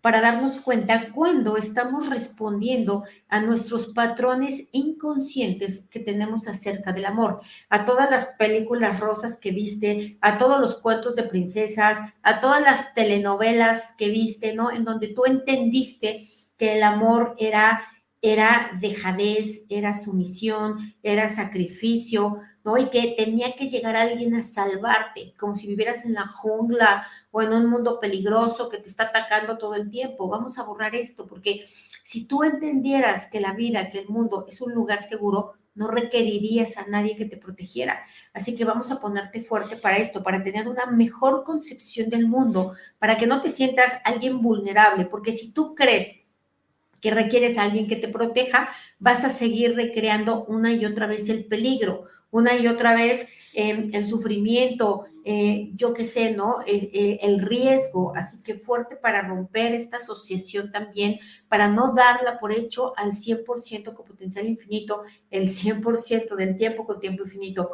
para 0.00 0.20
darnos 0.20 0.58
cuenta 0.58 1.12
cuando 1.12 1.56
estamos 1.56 2.08
respondiendo 2.08 3.04
a 3.28 3.40
nuestros 3.40 3.88
patrones 3.88 4.68
inconscientes 4.72 5.86
que 5.90 6.00
tenemos 6.00 6.48
acerca 6.48 6.92
del 6.92 7.06
amor, 7.06 7.40
a 7.68 7.84
todas 7.84 8.10
las 8.10 8.26
películas 8.38 9.00
rosas 9.00 9.38
que 9.38 9.50
viste, 9.50 10.18
a 10.20 10.38
todos 10.38 10.60
los 10.60 10.78
cuentos 10.78 11.14
de 11.16 11.24
princesas, 11.24 11.98
a 12.22 12.40
todas 12.40 12.62
las 12.62 12.94
telenovelas 12.94 13.94
que 13.96 14.08
viste, 14.08 14.54
¿no? 14.54 14.70
En 14.70 14.84
donde 14.84 15.08
tú 15.08 15.24
entendiste 15.26 16.20
que 16.56 16.76
el 16.76 16.82
amor 16.82 17.34
era 17.38 17.82
era 18.22 18.72
dejadez, 18.78 19.64
era 19.68 19.98
sumisión, 19.98 20.94
era 21.02 21.28
sacrificio, 21.30 22.38
¿no? 22.64 22.76
Y 22.76 22.90
que 22.90 23.14
tenía 23.16 23.56
que 23.56 23.70
llegar 23.70 23.96
alguien 23.96 24.34
a 24.34 24.42
salvarte, 24.42 25.34
como 25.38 25.54
si 25.54 25.66
vivieras 25.66 26.04
en 26.04 26.14
la 26.14 26.28
jungla 26.28 27.06
o 27.30 27.40
en 27.40 27.52
un 27.52 27.66
mundo 27.66 27.98
peligroso 27.98 28.68
que 28.68 28.78
te 28.78 28.88
está 28.88 29.04
atacando 29.04 29.56
todo 29.56 29.74
el 29.74 29.88
tiempo. 29.88 30.28
Vamos 30.28 30.58
a 30.58 30.64
borrar 30.64 30.94
esto, 30.94 31.26
porque 31.26 31.64
si 32.04 32.26
tú 32.26 32.42
entendieras 32.44 33.26
que 33.30 33.40
la 33.40 33.54
vida, 33.54 33.90
que 33.90 34.00
el 34.00 34.08
mundo 34.08 34.44
es 34.48 34.60
un 34.60 34.74
lugar 34.74 35.02
seguro, 35.02 35.54
no 35.74 35.88
requerirías 35.88 36.76
a 36.76 36.86
nadie 36.88 37.16
que 37.16 37.24
te 37.24 37.38
protegiera. 37.38 38.04
Así 38.34 38.54
que 38.54 38.66
vamos 38.66 38.90
a 38.90 39.00
ponerte 39.00 39.40
fuerte 39.40 39.76
para 39.76 39.96
esto, 39.96 40.22
para 40.22 40.42
tener 40.42 40.68
una 40.68 40.84
mejor 40.86 41.42
concepción 41.44 42.10
del 42.10 42.26
mundo, 42.26 42.74
para 42.98 43.16
que 43.16 43.26
no 43.26 43.40
te 43.40 43.48
sientas 43.48 43.94
alguien 44.04 44.42
vulnerable, 44.42 45.06
porque 45.06 45.32
si 45.32 45.52
tú 45.52 45.74
crees 45.74 46.26
que 47.00 47.10
requieres 47.10 47.58
a 47.58 47.62
alguien 47.62 47.88
que 47.88 47.96
te 47.96 48.08
proteja, 48.08 48.70
vas 48.98 49.24
a 49.24 49.30
seguir 49.30 49.74
recreando 49.74 50.44
una 50.44 50.72
y 50.72 50.84
otra 50.84 51.06
vez 51.06 51.28
el 51.28 51.44
peligro, 51.44 52.04
una 52.30 52.56
y 52.56 52.66
otra 52.66 52.94
vez 52.94 53.26
em, 53.54 53.90
el 53.92 54.06
sufrimiento, 54.06 55.06
eh, 55.24 55.70
yo 55.74 55.92
qué 55.92 56.04
sé, 56.04 56.30
¿no? 56.32 56.62
Eh, 56.66 56.90
eh, 56.94 57.18
el 57.22 57.42
riesgo, 57.42 58.14
así 58.16 58.42
que 58.42 58.54
fuerte 58.54 58.96
para 58.96 59.22
romper 59.22 59.74
esta 59.74 59.98
asociación 59.98 60.72
también, 60.72 61.18
para 61.48 61.68
no 61.68 61.92
darla 61.94 62.38
por 62.38 62.52
hecho 62.52 62.96
al 62.96 63.12
100% 63.12 63.92
con 63.92 64.06
potencial 64.06 64.46
infinito, 64.46 65.02
el 65.30 65.50
100% 65.50 66.36
del 66.36 66.56
tiempo 66.56 66.86
con 66.86 67.00
tiempo 67.00 67.24
infinito. 67.24 67.68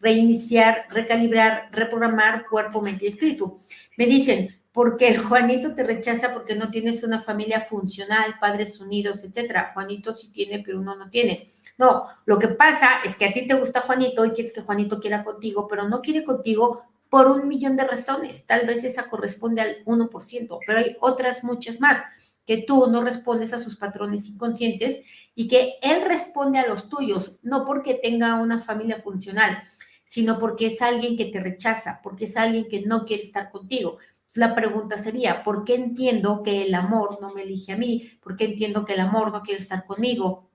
Reiniciar, 0.00 0.86
recalibrar, 0.90 1.68
reprogramar 1.72 2.46
cuerpo, 2.46 2.82
mente 2.82 3.06
y 3.06 3.08
espíritu. 3.08 3.56
Me 3.96 4.06
dicen, 4.06 4.59
porque 4.72 5.16
Juanito 5.18 5.74
te 5.74 5.84
rechaza 5.84 6.32
porque 6.32 6.54
no 6.54 6.70
tienes 6.70 7.02
una 7.02 7.20
familia 7.20 7.60
funcional, 7.60 8.36
padres 8.40 8.80
unidos, 8.80 9.24
etcétera. 9.24 9.72
Juanito 9.74 10.16
sí 10.16 10.30
tiene, 10.32 10.62
pero 10.64 10.80
uno 10.80 10.94
no 10.96 11.10
tiene. 11.10 11.48
No, 11.78 12.04
lo 12.26 12.38
que 12.38 12.48
pasa 12.48 13.00
es 13.04 13.16
que 13.16 13.26
a 13.26 13.32
ti 13.32 13.46
te 13.46 13.54
gusta 13.54 13.80
Juanito 13.80 14.24
y 14.24 14.30
quieres 14.30 14.52
que 14.52 14.62
Juanito 14.62 15.00
quiera 15.00 15.24
contigo, 15.24 15.66
pero 15.66 15.88
no 15.88 16.02
quiere 16.02 16.24
contigo 16.24 16.84
por 17.08 17.26
un 17.26 17.48
millón 17.48 17.76
de 17.76 17.84
razones. 17.84 18.46
Tal 18.46 18.66
vez 18.66 18.84
esa 18.84 19.08
corresponde 19.08 19.60
al 19.60 19.84
1%, 19.84 20.58
pero 20.66 20.78
hay 20.78 20.96
otras 21.00 21.42
muchas 21.42 21.80
más 21.80 22.02
que 22.46 22.58
tú 22.58 22.88
no 22.88 23.02
respondes 23.02 23.52
a 23.52 23.62
sus 23.62 23.76
patrones 23.76 24.26
inconscientes 24.28 25.00
y 25.34 25.46
que 25.46 25.74
él 25.82 26.02
responde 26.06 26.58
a 26.58 26.66
los 26.66 26.88
tuyos, 26.88 27.38
no 27.42 27.64
porque 27.64 27.94
tenga 27.94 28.34
una 28.40 28.60
familia 28.60 29.00
funcional, 29.00 29.62
sino 30.04 30.38
porque 30.38 30.66
es 30.66 30.82
alguien 30.82 31.16
que 31.16 31.26
te 31.26 31.40
rechaza, 31.40 32.00
porque 32.02 32.24
es 32.24 32.36
alguien 32.36 32.68
que 32.68 32.82
no 32.82 33.04
quiere 33.04 33.22
estar 33.22 33.50
contigo. 33.50 33.98
La 34.34 34.54
pregunta 34.54 34.96
sería, 34.96 35.42
¿por 35.42 35.64
qué 35.64 35.74
entiendo 35.74 36.42
que 36.44 36.62
el 36.62 36.74
amor 36.74 37.18
no 37.20 37.32
me 37.34 37.42
elige 37.42 37.72
a 37.72 37.76
mí? 37.76 38.12
¿Por 38.22 38.36
qué 38.36 38.44
entiendo 38.44 38.84
que 38.84 38.92
el 38.94 39.00
amor 39.00 39.32
no 39.32 39.42
quiere 39.42 39.60
estar 39.60 39.84
conmigo? 39.86 40.48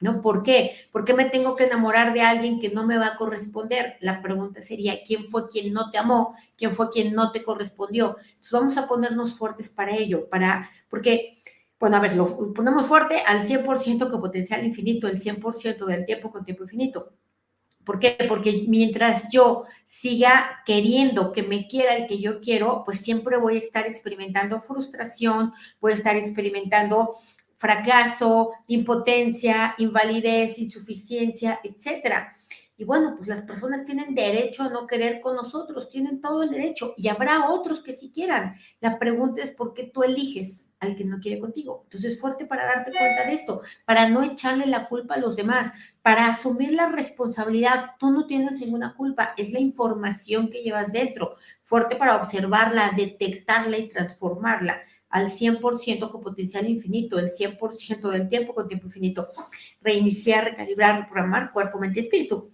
¿No? 0.00 0.20
¿Por 0.20 0.42
qué? 0.42 0.72
¿Por 0.90 1.04
qué 1.04 1.14
me 1.14 1.26
tengo 1.26 1.54
que 1.54 1.64
enamorar 1.64 2.12
de 2.12 2.22
alguien 2.22 2.58
que 2.58 2.70
no 2.70 2.84
me 2.86 2.98
va 2.98 3.08
a 3.08 3.16
corresponder? 3.16 3.96
La 4.00 4.20
pregunta 4.22 4.62
sería, 4.62 5.02
¿quién 5.04 5.28
fue 5.28 5.48
quien 5.48 5.72
no 5.72 5.90
te 5.90 5.98
amó? 5.98 6.34
¿Quién 6.56 6.72
fue 6.74 6.90
quien 6.90 7.14
no 7.14 7.30
te 7.32 7.42
correspondió? 7.42 8.16
Entonces 8.18 8.52
vamos 8.52 8.76
a 8.78 8.88
ponernos 8.88 9.34
fuertes 9.34 9.68
para 9.68 9.94
ello, 9.94 10.28
para, 10.28 10.70
porque, 10.88 11.34
bueno, 11.78 11.98
a 11.98 12.00
ver, 12.00 12.16
lo 12.16 12.52
ponemos 12.54 12.86
fuerte 12.86 13.22
al 13.26 13.46
100% 13.46 14.10
con 14.10 14.20
potencial 14.20 14.64
infinito, 14.64 15.06
el 15.06 15.20
100% 15.20 15.84
del 15.86 16.04
tiempo 16.06 16.32
con 16.32 16.44
tiempo 16.44 16.64
infinito. 16.64 17.12
¿Por 17.84 17.98
qué? 17.98 18.16
Porque 18.28 18.64
mientras 18.68 19.30
yo 19.32 19.64
siga 19.84 20.62
queriendo 20.66 21.32
que 21.32 21.42
me 21.42 21.66
quiera 21.66 21.96
el 21.96 22.06
que 22.06 22.20
yo 22.20 22.40
quiero, 22.40 22.82
pues 22.84 22.98
siempre 23.00 23.36
voy 23.38 23.54
a 23.54 23.58
estar 23.58 23.86
experimentando 23.86 24.60
frustración, 24.60 25.52
voy 25.80 25.92
a 25.92 25.96
estar 25.96 26.16
experimentando 26.16 27.14
fracaso, 27.56 28.50
impotencia, 28.68 29.74
invalidez, 29.78 30.58
insuficiencia, 30.58 31.60
etcétera. 31.62 32.32
Y 32.80 32.84
bueno, 32.84 33.12
pues 33.14 33.28
las 33.28 33.42
personas 33.42 33.84
tienen 33.84 34.14
derecho 34.14 34.62
a 34.62 34.70
no 34.70 34.86
querer 34.86 35.20
con 35.20 35.36
nosotros, 35.36 35.90
tienen 35.90 36.22
todo 36.22 36.42
el 36.42 36.48
derecho 36.48 36.94
y 36.96 37.08
habrá 37.08 37.50
otros 37.50 37.82
que 37.82 37.92
sí 37.92 38.10
quieran. 38.10 38.54
La 38.80 38.98
pregunta 38.98 39.42
es 39.42 39.50
por 39.50 39.74
qué 39.74 39.84
tú 39.84 40.02
eliges 40.02 40.72
al 40.80 40.96
que 40.96 41.04
no 41.04 41.20
quiere 41.20 41.38
contigo. 41.40 41.82
Entonces, 41.84 42.18
fuerte 42.18 42.46
para 42.46 42.64
darte 42.64 42.90
cuenta 42.90 43.26
de 43.26 43.34
esto, 43.34 43.60
para 43.84 44.08
no 44.08 44.22
echarle 44.22 44.64
la 44.64 44.88
culpa 44.88 45.16
a 45.16 45.18
los 45.18 45.36
demás, 45.36 45.70
para 46.00 46.26
asumir 46.26 46.72
la 46.72 46.88
responsabilidad. 46.88 47.96
Tú 47.98 48.12
no 48.12 48.26
tienes 48.26 48.52
ninguna 48.52 48.94
culpa, 48.94 49.34
es 49.36 49.52
la 49.52 49.60
información 49.60 50.48
que 50.48 50.62
llevas 50.62 50.90
dentro. 50.90 51.34
Fuerte 51.60 51.96
para 51.96 52.16
observarla, 52.16 52.94
detectarla 52.96 53.76
y 53.76 53.90
transformarla 53.90 54.80
al 55.10 55.30
100% 55.30 56.10
con 56.10 56.22
potencial 56.22 56.66
infinito, 56.66 57.18
el 57.18 57.28
100% 57.28 58.08
del 58.08 58.26
tiempo 58.30 58.54
con 58.54 58.68
tiempo 58.68 58.86
infinito. 58.86 59.26
Reiniciar, 59.82 60.44
recalibrar, 60.44 61.00
reprogramar 61.00 61.52
cuerpo, 61.52 61.78
mente 61.78 62.00
y 62.00 62.04
espíritu. 62.04 62.48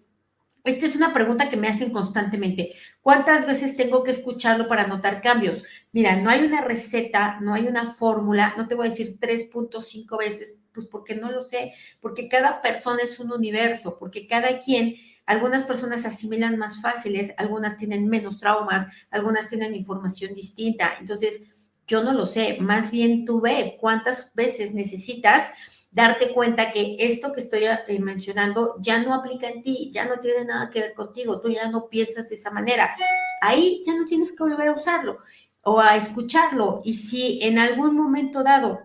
Esta 0.66 0.87
es 0.87 0.96
una 0.96 1.12
pregunta 1.12 1.49
que 1.49 1.56
me 1.56 1.68
hacen 1.68 1.92
constantemente. 1.92 2.75
¿Cuántas 3.00 3.46
veces 3.46 3.76
tengo 3.76 4.02
que 4.02 4.11
escucharlo 4.11 4.66
para 4.66 4.88
notar 4.88 5.23
cambios? 5.23 5.62
Mira, 5.92 6.16
no 6.16 6.28
hay 6.28 6.44
una 6.44 6.61
receta, 6.61 7.38
no 7.40 7.54
hay 7.54 7.68
una 7.68 7.92
fórmula, 7.92 8.52
no 8.56 8.66
te 8.66 8.75
voy 8.75 8.88
a 8.88 8.90
decir 8.90 9.16
3.5 9.20 10.18
veces, 10.18 10.58
pues 10.73 10.87
porque 10.87 11.14
no 11.14 11.30
lo 11.30 11.40
sé, 11.40 11.73
porque 12.00 12.28
cada 12.28 12.61
persona 12.62 12.99
es 13.04 13.20
un 13.20 13.30
universo, 13.30 13.96
porque 13.96 14.26
cada 14.26 14.58
quien, 14.58 14.96
algunas 15.25 15.62
personas 15.62 16.04
asimilan 16.04 16.58
más 16.58 16.80
fáciles, 16.82 17.32
algunas 17.37 17.76
tienen 17.76 18.08
menos 18.08 18.38
traumas, 18.38 18.88
algunas 19.11 19.49
tienen 19.49 19.73
información 19.73 20.35
distinta. 20.35 20.94
Entonces, 20.99 21.42
yo 21.87 22.02
no 22.02 22.12
lo 22.12 22.26
sé, 22.26 22.58
más 22.61 22.90
bien 22.90 23.25
tú 23.25 23.40
ve 23.40 23.76
cuántas 23.80 24.35
veces 24.35 24.75
necesitas 24.75 25.49
darte 25.96 26.34
cuenta 26.34 26.72
que 26.72 26.94
esto 26.98 27.32
que 27.32 27.40
estoy 27.40 27.64
eh, 27.64 27.98
mencionando 28.00 28.74
ya 28.80 29.02
no 29.02 29.14
aplica 29.14 29.48
en 29.48 29.62
ti, 29.62 29.90
ya 29.90 30.04
no 30.04 30.20
tiene 30.20 30.44
nada 30.44 30.68
que 30.68 30.82
ver 30.82 30.92
contigo, 30.92 31.40
tú 31.40 31.48
ya 31.48 31.70
no 31.70 31.88
piensas 31.88 32.28
de 32.28 32.34
esa 32.34 32.50
manera. 32.50 32.94
Ahí 33.40 33.82
ya 33.86 33.94
no 33.96 34.04
tienes 34.04 34.36
que 34.36 34.44
volver 34.44 34.68
a 34.68 34.74
usarlo 34.74 35.16
o 35.62 35.80
a 35.80 35.96
escucharlo. 35.96 36.82
Y 36.84 36.92
si 36.92 37.38
en 37.42 37.58
algún 37.58 37.96
momento 37.96 38.42
dado 38.42 38.78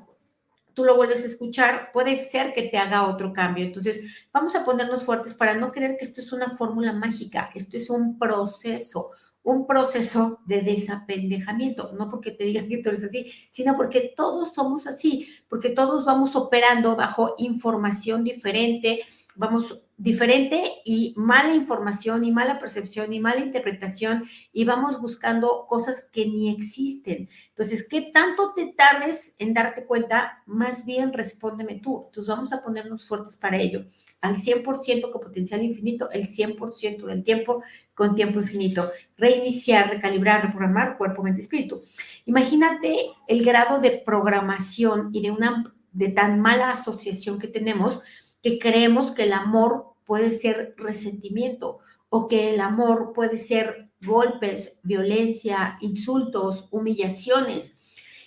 tú 0.74 0.86
lo 0.86 0.96
vuelves 0.96 1.26
a 1.26 1.28
escuchar, 1.28 1.92
puede 1.92 2.18
ser 2.30 2.54
que 2.54 2.64
te 2.64 2.78
haga 2.78 3.06
otro 3.06 3.34
cambio. 3.34 3.66
Entonces, 3.66 4.26
vamos 4.32 4.56
a 4.56 4.64
ponernos 4.64 5.04
fuertes 5.04 5.34
para 5.34 5.54
no 5.54 5.74
creer 5.74 5.98
que 5.98 6.06
esto 6.06 6.22
es 6.22 6.32
una 6.32 6.52
fórmula 6.52 6.94
mágica, 6.94 7.50
esto 7.54 7.76
es 7.76 7.90
un 7.90 8.18
proceso 8.18 9.12
un 9.44 9.66
proceso 9.66 10.40
de 10.46 10.62
desapendejamiento, 10.62 11.92
no 11.94 12.10
porque 12.10 12.32
te 12.32 12.44
digan 12.44 12.70
que 12.70 12.78
tú 12.78 12.90
eres 12.90 13.04
así, 13.04 13.32
sino 13.50 13.76
porque 13.76 14.14
todos 14.16 14.54
somos 14.54 14.86
así, 14.86 15.28
porque 15.50 15.70
todos 15.70 16.06
vamos 16.06 16.36
operando 16.36 16.96
bajo 16.96 17.36
información 17.38 18.24
diferente, 18.24 19.02
vamos 19.36 19.82
diferente 19.98 20.64
y 20.84 21.14
mala 21.16 21.54
información 21.54 22.26
y 22.26 22.32
mala 22.32 22.60
percepción 22.60 23.14
y 23.14 23.20
mala 23.20 23.42
interpretación 23.42 24.24
y 24.52 24.66
vamos 24.66 25.00
buscando 25.00 25.68
cosas 25.68 26.10
que 26.12 26.26
ni 26.26 26.50
existen. 26.50 27.30
Entonces, 27.50 27.88
¿qué 27.88 28.10
tanto 28.14 28.54
te 28.56 28.74
tardes 28.76 29.36
en 29.38 29.54
darte 29.54 29.86
cuenta? 29.86 30.42
Más 30.48 30.86
bien 30.86 31.14
respóndeme 31.14 31.76
tú. 31.76 32.02
Entonces, 32.08 32.28
vamos 32.28 32.52
a 32.52 32.64
ponernos 32.64 33.08
fuertes 33.08 33.38
para 33.38 33.58
ello. 33.58 33.84
Al 34.22 34.38
100% 34.38 35.12
con 35.12 35.22
potencial 35.22 35.62
infinito, 35.62 36.10
el 36.10 36.28
100% 36.28 37.06
del 37.06 37.24
tiempo 37.24 37.62
con 37.94 38.16
tiempo 38.16 38.40
infinito. 38.40 38.90
Reiniciar, 39.18 39.92
recalibrar, 39.92 40.44
reprogramar 40.44 40.98
cuerpo, 40.98 41.22
mente, 41.22 41.42
espíritu. 41.42 41.80
Imagínate 42.26 43.06
el 43.28 43.46
grado 43.46 43.80
de 43.80 44.02
programación 44.04 45.10
y 45.14 45.22
de 45.22 45.30
una 45.30 45.64
de 45.92 46.10
tan 46.10 46.40
mala 46.40 46.72
asociación 46.72 47.38
que 47.38 47.48
tenemos 47.48 48.00
que 48.42 48.60
creemos 48.60 49.12
que 49.12 49.24
el 49.24 49.34
amor 49.34 49.94
puede 50.06 50.32
ser 50.32 50.74
resentimiento 50.78 51.80
o 52.10 52.28
que 52.28 52.54
el 52.54 52.60
amor 52.60 53.14
puede 53.14 53.38
ser 53.38 53.90
golpes, 54.02 54.80
violencia, 54.84 55.78
insultos, 55.80 56.68
humillaciones. 56.72 57.74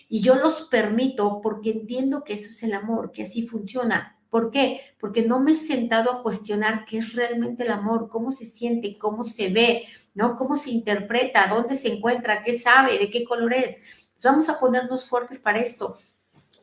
Y 0.08 0.20
yo 0.20 0.36
los 0.36 0.62
permito 0.62 1.40
porque 1.42 1.70
entiendo 1.70 2.24
que 2.24 2.34
eso 2.34 2.50
es 2.50 2.62
el 2.62 2.72
amor, 2.72 3.12
que 3.12 3.24
así 3.24 3.46
funciona. 3.46 4.18
¿Por 4.30 4.50
qué? 4.50 4.80
Porque 4.98 5.22
no 5.22 5.40
me 5.40 5.52
he 5.52 5.56
sentado 5.56 6.10
a 6.10 6.22
cuestionar 6.22 6.84
qué 6.86 6.98
es 6.98 7.14
realmente 7.14 7.62
el 7.64 7.70
amor, 7.70 8.08
cómo 8.08 8.32
se 8.32 8.44
siente, 8.44 8.98
cómo 8.98 9.24
se 9.24 9.48
ve, 9.50 9.84
¿no? 10.14 10.36
Cómo 10.36 10.56
se 10.56 10.70
interpreta, 10.70 11.46
dónde 11.48 11.76
se 11.76 11.88
encuentra, 11.88 12.42
qué 12.42 12.58
sabe, 12.58 12.98
de 12.98 13.10
qué 13.10 13.24
color 13.24 13.52
es. 13.52 13.78
vamos 14.22 14.48
a 14.48 14.58
ponernos 14.58 15.06
fuertes 15.06 15.38
para 15.38 15.60
esto, 15.60 15.96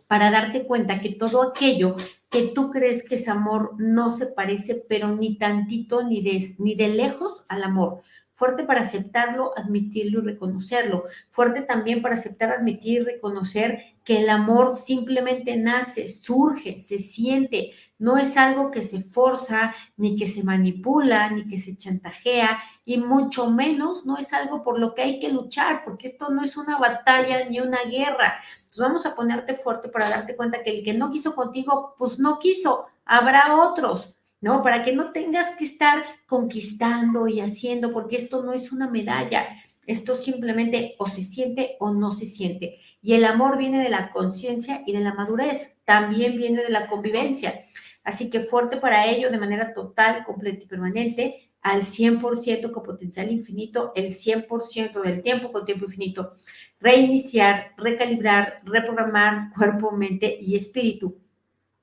para 0.08 0.32
darte 0.32 0.66
cuenta 0.66 1.00
que 1.00 1.10
todo 1.10 1.44
aquello 1.44 1.96
que 2.32 2.48
tú 2.56 2.72
crees 2.72 3.04
que 3.04 3.16
ese 3.16 3.30
amor 3.30 3.76
no 3.78 4.16
se 4.16 4.26
parece, 4.26 4.84
pero 4.88 5.10
ni 5.10 5.38
tantito 5.38 6.02
ni 6.02 6.24
de, 6.24 6.56
ni 6.60 6.76
de 6.76 6.88
lejos 6.88 7.44
al 7.50 7.64
amor. 7.64 8.02
Fuerte 8.32 8.64
para 8.64 8.82
aceptarlo, 8.82 9.52
admitirlo 9.58 10.20
y 10.20 10.26
reconocerlo. 10.26 11.04
Fuerte 11.28 11.62
también 11.62 12.02
para 12.02 12.16
aceptar, 12.16 12.50
admitir 12.52 13.02
y 13.02 13.04
reconocer 13.04 13.84
que 14.06 14.22
el 14.22 14.30
amor 14.30 14.78
simplemente 14.78 15.58
nace, 15.58 16.08
surge, 16.08 16.80
se 16.80 16.98
siente. 17.00 17.74
No 18.00 18.18
es 18.18 18.38
algo 18.38 18.72
que 18.72 18.82
se 18.84 19.02
forza, 19.02 19.76
ni 19.98 20.16
que 20.16 20.28
se 20.28 20.44
manipula, 20.44 21.30
ni 21.30 21.46
que 21.46 21.60
se 21.60 21.76
chantajea, 21.76 22.60
y 22.86 22.98
mucho 22.98 23.52
menos 23.52 24.06
no 24.06 24.18
es 24.18 24.32
algo 24.32 24.64
por 24.64 24.80
lo 24.80 24.96
que 24.96 25.02
hay 25.04 25.20
que 25.20 25.32
luchar, 25.32 25.84
porque 25.84 26.08
esto 26.08 26.30
no 26.30 26.44
es 26.44 26.56
una 26.56 26.78
batalla 26.78 27.48
ni 27.50 27.60
una 27.60 27.84
guerra. 27.84 28.40
Pues 28.72 28.80
vamos 28.80 29.06
a 29.06 29.16
ponerte 29.16 29.54
fuerte 29.54 29.90
para 29.90 30.10
darte 30.10 30.36
cuenta 30.36 30.64
que 30.64 30.72
el 30.72 30.84
que 30.84 30.94
no 30.94 31.12
quiso 31.12 31.36
contigo, 31.36 31.94
pues 31.98 32.20
no 32.20 32.40
quiso, 32.40 32.86
habrá 33.04 33.62
otros. 33.62 34.16
¿no? 34.42 34.64
Para 34.64 34.84
que 34.84 34.94
no 34.94 35.12
tengas 35.12 35.56
que 35.56 35.66
estar 35.66 36.04
conquistando 36.26 37.28
y 37.28 37.42
haciendo, 37.42 37.94
porque 37.94 38.16
esto 38.18 38.44
no 38.44 38.54
es 38.54 38.72
una 38.72 38.90
medalla, 38.90 39.48
esto 39.86 40.16
simplemente 40.16 40.96
o 40.98 41.06
se 41.06 41.24
siente 41.24 41.76
o 41.80 41.92
no 41.92 42.12
se 42.12 42.26
siente. 42.26 42.80
Y 43.04 43.14
el 43.14 43.26
amor 43.26 43.58
viene 43.58 43.84
de 43.84 43.90
la 43.90 44.12
conciencia 44.12 44.84
y 44.86 44.94
de 44.94 45.02
la 45.02 45.14
madurez, 45.14 45.78
también 45.86 46.38
viene 46.38 46.64
de 46.64 46.70
la 46.70 46.88
convivencia. 46.88 47.60
Así 48.04 48.30
que 48.30 48.40
fuerte 48.40 48.78
para 48.78 49.06
ello 49.06 49.30
de 49.30 49.38
manera 49.38 49.74
total, 49.74 50.24
completa 50.26 50.64
y 50.64 50.68
permanente, 50.68 51.51
al 51.62 51.84
100% 51.84 52.72
con 52.72 52.84
potencial 52.84 53.32
infinito, 53.32 53.92
el 53.96 54.16
100% 54.16 55.02
del 55.02 55.22
tiempo 55.22 55.52
con 55.52 55.66
tiempo 55.66 55.86
infinito. 55.86 56.32
Reiniciar, 56.80 57.74
recalibrar, 57.78 58.62
reprogramar 58.66 59.54
cuerpo, 59.56 59.92
mente 59.92 60.38
y 60.40 60.56
espíritu. 60.56 61.18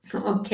Ok. 0.25 0.49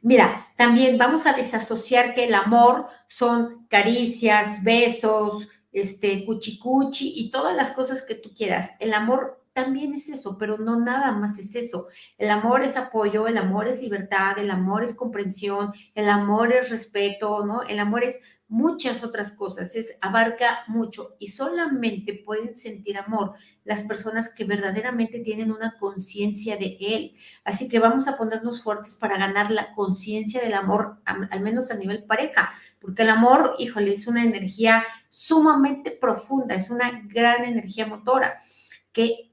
Mira, 0.00 0.46
también 0.56 0.96
vamos 0.96 1.26
a 1.26 1.32
desasociar 1.32 2.14
que 2.14 2.24
el 2.24 2.34
amor 2.34 2.86
son 3.08 3.66
caricias, 3.68 4.62
besos, 4.62 5.48
este, 5.72 6.24
cuchicuchi 6.24 7.14
y 7.16 7.30
todas 7.30 7.54
las 7.56 7.72
cosas 7.72 8.02
que 8.02 8.14
tú 8.14 8.32
quieras. 8.34 8.70
El 8.78 8.94
amor 8.94 9.42
también 9.52 9.92
es 9.94 10.08
eso, 10.08 10.38
pero 10.38 10.56
no 10.56 10.78
nada 10.78 11.10
más 11.12 11.38
es 11.38 11.54
eso. 11.56 11.88
El 12.16 12.30
amor 12.30 12.62
es 12.62 12.76
apoyo, 12.76 13.26
el 13.26 13.36
amor 13.36 13.66
es 13.66 13.82
libertad, 13.82 14.38
el 14.38 14.52
amor 14.52 14.84
es 14.84 14.94
comprensión, 14.94 15.72
el 15.96 16.08
amor 16.08 16.52
es 16.52 16.70
respeto, 16.70 17.44
¿no? 17.44 17.62
El 17.62 17.80
amor 17.80 18.04
es 18.04 18.20
muchas 18.48 19.04
otras 19.04 19.32
cosas, 19.32 19.76
es 19.76 19.96
abarca 20.00 20.60
mucho 20.66 21.16
y 21.18 21.28
solamente 21.28 22.14
pueden 22.24 22.54
sentir 22.54 22.96
amor 22.96 23.34
las 23.64 23.82
personas 23.82 24.32
que 24.34 24.44
verdaderamente 24.44 25.20
tienen 25.20 25.52
una 25.52 25.76
conciencia 25.78 26.56
de 26.56 26.78
él. 26.80 27.16
Así 27.44 27.68
que 27.68 27.78
vamos 27.78 28.08
a 28.08 28.16
ponernos 28.16 28.62
fuertes 28.62 28.94
para 28.94 29.18
ganar 29.18 29.50
la 29.50 29.70
conciencia 29.72 30.40
del 30.40 30.54
amor, 30.54 30.98
al 31.04 31.40
menos 31.40 31.70
a 31.70 31.74
nivel 31.74 32.04
pareja, 32.04 32.50
porque 32.80 33.02
el 33.02 33.10
amor, 33.10 33.54
híjole, 33.58 33.90
es 33.90 34.06
una 34.06 34.24
energía 34.24 34.84
sumamente 35.10 35.90
profunda, 35.90 36.54
es 36.54 36.70
una 36.70 37.02
gran 37.06 37.44
energía 37.44 37.86
motora 37.86 38.38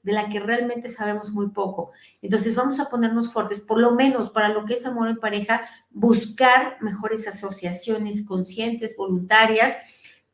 de 0.03 0.11
la 0.11 0.29
que 0.29 0.39
realmente 0.39 0.89
sabemos 0.89 1.31
muy 1.31 1.49
poco. 1.49 1.91
Entonces 2.21 2.55
vamos 2.55 2.79
a 2.79 2.89
ponernos 2.89 3.31
fuertes, 3.31 3.59
por 3.59 3.79
lo 3.79 3.91
menos 3.91 4.29
para 4.29 4.49
lo 4.49 4.65
que 4.65 4.75
es 4.75 4.85
amor 4.85 5.07
en 5.09 5.17
pareja, 5.17 5.67
buscar 5.89 6.77
mejores 6.81 7.27
asociaciones 7.27 8.25
conscientes, 8.25 8.95
voluntarias, 8.95 9.75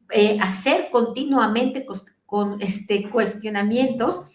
eh, 0.10 0.38
hacer 0.41 0.89
continuamente 0.91 1.86
con 2.26 2.62
este, 2.62 3.10
cuestionamientos 3.10 4.26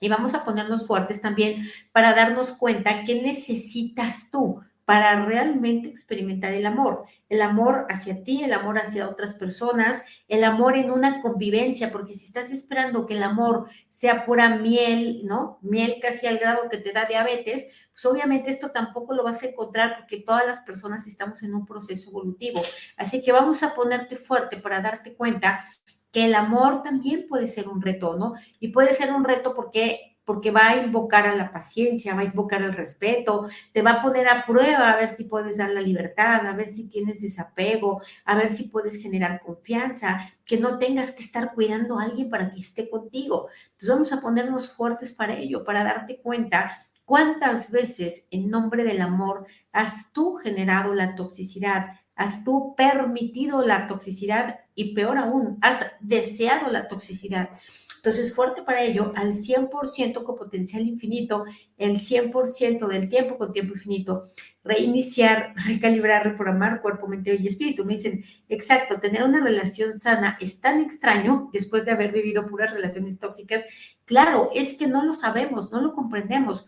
y 0.00 0.08
vamos 0.08 0.34
a 0.34 0.44
ponernos 0.44 0.86
fuertes 0.86 1.20
también 1.20 1.68
para 1.92 2.14
darnos 2.14 2.52
cuenta 2.52 3.04
qué 3.04 3.22
necesitas 3.22 4.30
tú 4.30 4.60
para 4.84 5.24
realmente 5.24 5.88
experimentar 5.88 6.52
el 6.52 6.66
amor. 6.66 7.04
El 7.28 7.40
amor 7.40 7.86
hacia 7.88 8.22
ti, 8.22 8.44
el 8.44 8.52
amor 8.52 8.78
hacia 8.78 9.08
otras 9.08 9.32
personas, 9.32 10.02
el 10.28 10.44
amor 10.44 10.76
en 10.76 10.90
una 10.90 11.22
convivencia, 11.22 11.90
porque 11.90 12.14
si 12.14 12.26
estás 12.26 12.50
esperando 12.50 13.06
que 13.06 13.16
el 13.16 13.22
amor 13.22 13.68
sea 13.90 14.26
pura 14.26 14.56
miel, 14.56 15.22
¿no? 15.24 15.58
Miel 15.62 15.96
casi 16.00 16.26
al 16.26 16.38
grado 16.38 16.68
que 16.68 16.78
te 16.78 16.92
da 16.92 17.06
diabetes, 17.06 17.66
pues 17.92 18.04
obviamente 18.06 18.50
esto 18.50 18.72
tampoco 18.72 19.14
lo 19.14 19.22
vas 19.22 19.42
a 19.42 19.46
encontrar 19.46 19.96
porque 19.98 20.18
todas 20.18 20.44
las 20.44 20.60
personas 20.60 21.06
estamos 21.06 21.42
en 21.42 21.54
un 21.54 21.64
proceso 21.64 22.10
evolutivo. 22.10 22.60
Así 22.96 23.22
que 23.22 23.32
vamos 23.32 23.62
a 23.62 23.74
ponerte 23.74 24.16
fuerte 24.16 24.56
para 24.56 24.80
darte 24.80 25.14
cuenta 25.14 25.64
que 26.10 26.26
el 26.26 26.34
amor 26.34 26.82
también 26.82 27.26
puede 27.28 27.48
ser 27.48 27.68
un 27.68 27.80
reto, 27.80 28.16
¿no? 28.16 28.34
Y 28.60 28.68
puede 28.68 28.94
ser 28.94 29.12
un 29.12 29.24
reto 29.24 29.54
porque 29.54 30.13
porque 30.24 30.50
va 30.50 30.70
a 30.70 30.76
invocar 30.76 31.26
a 31.26 31.34
la 31.34 31.52
paciencia, 31.52 32.14
va 32.14 32.22
a 32.22 32.24
invocar 32.24 32.62
el 32.62 32.72
respeto, 32.72 33.48
te 33.72 33.82
va 33.82 33.92
a 33.92 34.02
poner 34.02 34.28
a 34.28 34.46
prueba 34.46 34.90
a 34.90 34.96
ver 34.96 35.08
si 35.08 35.24
puedes 35.24 35.58
dar 35.58 35.70
la 35.70 35.80
libertad, 35.80 36.46
a 36.46 36.54
ver 36.54 36.68
si 36.68 36.88
tienes 36.88 37.20
desapego, 37.20 38.02
a 38.24 38.36
ver 38.36 38.48
si 38.48 38.64
puedes 38.64 39.02
generar 39.02 39.40
confianza, 39.40 40.32
que 40.44 40.58
no 40.58 40.78
tengas 40.78 41.10
que 41.12 41.22
estar 41.22 41.54
cuidando 41.54 41.98
a 41.98 42.04
alguien 42.04 42.30
para 42.30 42.50
que 42.50 42.60
esté 42.60 42.88
contigo. 42.88 43.48
Entonces 43.72 43.88
vamos 43.88 44.12
a 44.12 44.20
ponernos 44.20 44.72
fuertes 44.72 45.12
para 45.12 45.36
ello, 45.36 45.64
para 45.64 45.84
darte 45.84 46.20
cuenta 46.20 46.76
cuántas 47.04 47.70
veces 47.70 48.26
en 48.30 48.50
nombre 48.50 48.84
del 48.84 49.00
amor 49.02 49.46
has 49.72 50.12
tú 50.12 50.34
generado 50.36 50.94
la 50.94 51.14
toxicidad, 51.14 52.00
has 52.16 52.44
tú 52.44 52.74
permitido 52.76 53.62
la 53.62 53.86
toxicidad 53.86 54.60
y 54.74 54.94
peor 54.94 55.18
aún, 55.18 55.58
has 55.60 55.84
deseado 56.00 56.70
la 56.70 56.88
toxicidad. 56.88 57.50
Entonces, 58.04 58.34
fuerte 58.34 58.60
para 58.60 58.82
ello, 58.82 59.12
al 59.16 59.32
100% 59.32 60.24
con 60.24 60.36
potencial 60.36 60.82
infinito, 60.82 61.46
el 61.78 61.98
100% 61.98 62.86
del 62.86 63.08
tiempo 63.08 63.38
con 63.38 63.54
tiempo 63.54 63.72
infinito, 63.72 64.20
reiniciar, 64.62 65.54
recalibrar, 65.64 66.22
reprogramar 66.22 66.82
cuerpo, 66.82 67.08
mente 67.08 67.34
y 67.40 67.46
espíritu. 67.46 67.82
Me 67.86 67.94
dicen, 67.94 68.22
exacto, 68.50 69.00
tener 69.00 69.24
una 69.24 69.42
relación 69.42 69.98
sana 69.98 70.36
es 70.38 70.60
tan 70.60 70.82
extraño 70.82 71.48
después 71.50 71.86
de 71.86 71.92
haber 71.92 72.12
vivido 72.12 72.46
puras 72.46 72.74
relaciones 72.74 73.18
tóxicas. 73.18 73.64
Claro, 74.04 74.50
es 74.54 74.74
que 74.74 74.86
no 74.86 75.02
lo 75.02 75.14
sabemos, 75.14 75.72
no 75.72 75.80
lo 75.80 75.94
comprendemos. 75.94 76.66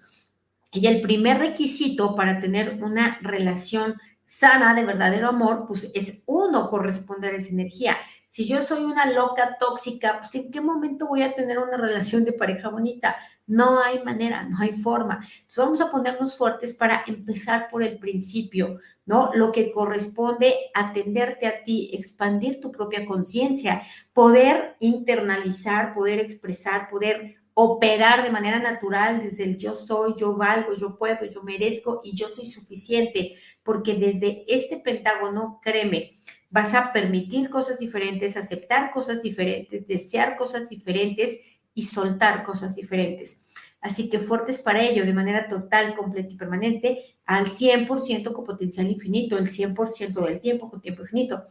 Y 0.73 0.87
el 0.87 1.03
primer 1.03 1.37
requisito 1.37 2.15
para 2.17 2.41
tener 2.41 2.83
una 2.83 3.19
relación 3.21 3.97
sana 4.25 4.75
de 4.75 4.87
verdadero 4.87 5.29
amor, 5.29 5.67
pues 5.69 5.91
es 5.95 6.23
uno 6.25 6.71
corresponder 6.71 7.35
a 7.35 7.37
esa 7.37 7.51
energía. 7.51 7.95
Si 8.37 8.47
yo 8.47 8.63
soy 8.63 8.85
una 8.85 9.11
loca 9.11 9.57
tóxica, 9.59 10.19
pues 10.19 10.35
¿en 10.35 10.51
qué 10.51 10.61
momento 10.61 11.07
voy 11.07 11.23
a 11.23 11.35
tener 11.35 11.59
una 11.59 11.79
relación 11.79 12.23
de 12.23 12.35
pareja 12.35 12.69
bonita? 12.69 13.17
No 13.47 13.81
hay 13.81 14.05
manera, 14.05 14.45
no 14.45 14.59
hay 14.61 14.75
forma. 14.75 15.27
Entonces 15.37 15.57
vamos 15.57 15.81
a 15.81 15.91
ponernos 15.91 16.37
fuertes 16.37 16.75
para 16.75 17.03
empezar 17.07 17.69
por 17.71 17.83
el 17.83 17.99
principio, 17.99 18.79
¿no? 19.07 19.31
Lo 19.33 19.53
que 19.53 19.73
corresponde 19.73 20.55
atenderte 20.75 21.47
a 21.47 21.65
ti, 21.65 21.89
expandir 21.95 22.61
tu 22.61 22.71
propia 22.71 23.07
conciencia, 23.07 23.85
poder 24.13 24.77
internalizar, 24.81 25.95
poder 25.95 26.19
expresar, 26.19 26.91
poder 26.91 27.37
operar 27.55 28.23
de 28.23 28.31
manera 28.31 28.59
natural 28.59 29.23
desde 29.23 29.45
el 29.45 29.57
yo 29.57 29.75
soy, 29.75 30.15
yo 30.19 30.37
valgo, 30.37 30.75
yo 30.75 30.99
puedo, 30.99 31.25
yo 31.25 31.43
merezco 31.43 32.03
y 32.05 32.15
yo 32.15 32.29
soy 32.29 32.51
suficiente, 32.51 33.37
porque 33.63 33.95
desde 33.95 34.45
este 34.47 34.77
pentágono, 34.77 35.59
créeme, 35.63 36.11
vas 36.57 36.73
a 36.73 36.91
permitir 36.91 37.51
cosas 37.51 37.79
diferentes, 37.79 38.35
aceptar 38.35 38.91
cosas 38.91 39.21
diferentes, 39.21 39.87
desear 39.87 40.37
cosas 40.37 40.71
diferentes 40.71 41.39
y 41.75 41.85
soltar 41.85 42.45
cosas 42.45 42.75
diferentes. 42.75 43.39
Así 43.79 44.09
que 44.09 44.21
fuertes 44.21 44.59
para 44.59 44.83
ello 44.83 45.05
de 45.05 45.13
manera 45.13 45.51
total, 45.51 45.95
completa 45.95 46.33
y 46.33 46.37
permanente, 46.39 47.19
al 47.27 47.49
100% 47.49 48.33
con 48.33 48.47
potencial 48.47 48.91
infinito, 48.91 49.37
el 49.37 49.49
100% 49.51 50.25
del 50.25 50.41
tiempo 50.41 50.71
con 50.71 50.81
tiempo 50.81 51.03
infinito. 51.03 51.45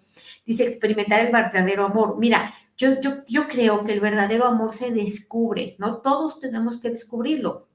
Dice 0.43 0.63
experimentar 0.63 1.19
el 1.19 1.31
verdadero 1.31 1.85
amor. 1.85 2.17
Mira, 2.17 2.55
yo, 2.75 2.99
yo, 2.99 3.23
yo 3.27 3.47
creo 3.47 3.83
que 3.83 3.93
el 3.93 3.99
verdadero 3.99 4.45
amor 4.45 4.73
se 4.73 4.89
descubre, 4.89 5.75
¿no? 5.77 6.01
Todos 6.01 6.39
tenemos 6.39 6.81
que 6.81 6.89
descubrirlo 6.89 7.67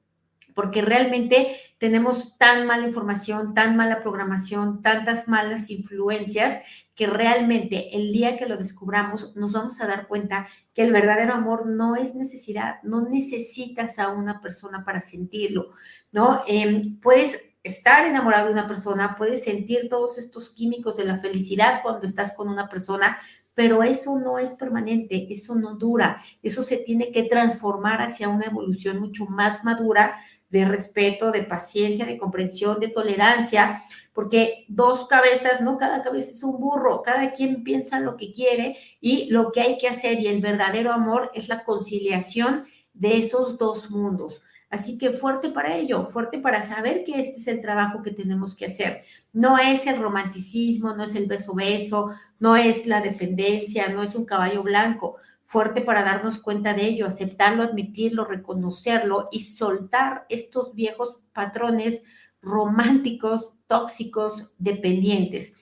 porque 0.61 0.83
realmente 0.83 1.57
tenemos 1.79 2.37
tan 2.37 2.67
mala 2.67 2.87
información, 2.87 3.55
tan 3.55 3.77
mala 3.77 4.03
programación, 4.03 4.83
tantas 4.83 5.27
malas 5.27 5.71
influencias, 5.71 6.63
que 6.95 7.07
realmente 7.07 7.97
el 7.97 8.13
día 8.13 8.37
que 8.37 8.45
lo 8.45 8.59
descubramos 8.59 9.35
nos 9.37 9.53
vamos 9.53 9.81
a 9.81 9.87
dar 9.87 10.07
cuenta 10.07 10.49
que 10.75 10.83
el 10.83 10.93
verdadero 10.93 11.33
amor 11.33 11.65
no 11.67 11.97
es 11.97 12.15
necesidad, 12.15 12.83
no 12.83 13.09
necesitas 13.09 13.99
a 13.99 14.11
una 14.11 14.43
persona 14.43 14.85
para 14.85 15.01
sentirlo, 15.01 15.69
¿no? 16.13 16.43
Em, 16.47 17.01
puedes 17.01 17.41
estar 17.63 18.05
enamorado 18.05 18.49
de 18.49 18.53
una 18.53 18.69
persona, 18.69 19.17
puedes 19.17 19.43
sentir 19.43 19.89
todos 19.89 20.19
estos 20.19 20.51
químicos 20.51 20.95
de 20.99 21.07
la 21.07 21.17
felicidad 21.17 21.81
cuando 21.83 22.07
estás 22.07 22.35
con 22.35 22.51
una 22.51 22.69
persona, 22.69 23.17
pero 23.55 23.83
eso 23.83 24.19
no 24.19 24.39
es 24.39 24.51
permanente, 24.51 25.27
eso 25.31 25.55
no 25.55 25.77
dura, 25.77 26.23
eso 26.43 26.63
se 26.65 26.77
tiene 26.77 27.13
que 27.13 27.23
transformar 27.23 28.03
hacia 28.03 28.29
una 28.29 28.45
evolución 28.45 29.01
mucho 29.01 29.25
más 29.25 29.65
madura 29.65 30.21
de 30.51 30.65
respeto, 30.65 31.31
de 31.31 31.43
paciencia, 31.43 32.05
de 32.05 32.19
comprensión, 32.19 32.81
de 32.81 32.89
tolerancia, 32.89 33.81
porque 34.13 34.65
dos 34.69 35.07
cabezas, 35.07 35.61
no 35.61 35.79
cada 35.79 36.03
cabeza 36.03 36.33
es 36.33 36.43
un 36.43 36.61
burro, 36.61 37.03
cada 37.03 37.33
quien 37.33 37.63
piensa 37.63 38.01
lo 38.01 38.17
que 38.17 38.33
quiere 38.33 38.77
y 39.01 39.31
lo 39.31 39.53
que 39.53 39.61
hay 39.61 39.79
que 39.79 39.89
hacer 39.89 40.21
y 40.21 40.27
el 40.27 40.41
verdadero 40.41 40.93
amor 40.93 41.31
es 41.35 41.49
la 41.49 41.63
conciliación 41.63 42.65
de 42.93 43.19
esos 43.19 43.57
dos 43.59 43.91
mundos. 43.91 44.43
Así 44.69 44.99
que 44.99 45.11
fuerte 45.11 45.51
para 45.51 45.77
ello, 45.77 46.07
fuerte 46.07 46.39
para 46.39 46.63
saber 46.63 47.03
que 47.03 47.21
este 47.21 47.39
es 47.39 47.47
el 47.49 47.61
trabajo 47.61 48.03
que 48.03 48.13
tenemos 48.13 48.55
que 48.55 48.67
hacer. 48.67 49.03
No 49.33 49.59
es 49.59 49.87
el 49.89 50.01
romanticismo, 50.01 50.95
no 50.95 51.03
es 51.03 51.17
el 51.17 51.27
beso 51.27 51.55
beso, 51.55 52.15
no 52.39 52.57
es 52.57 52.87
la 52.87 53.01
dependencia, 53.01 53.89
no 53.89 54.03
es 54.03 54.15
un 54.15 54.25
caballo 54.25 54.63
blanco 54.63 55.17
fuerte 55.51 55.81
para 55.81 56.05
darnos 56.05 56.39
cuenta 56.39 56.75
de 56.75 56.87
ello, 56.87 57.09
aceptarlo, 57.09 57.65
admitirlo, 57.65 58.25
reconocerlo 58.25 59.29
y 59.33 59.43
soltar 59.43 60.25
estos 60.29 60.77
viejos 60.77 61.17
patrones 61.33 62.05
románticos, 62.41 63.59
tóxicos, 63.67 64.53
dependientes 64.59 65.55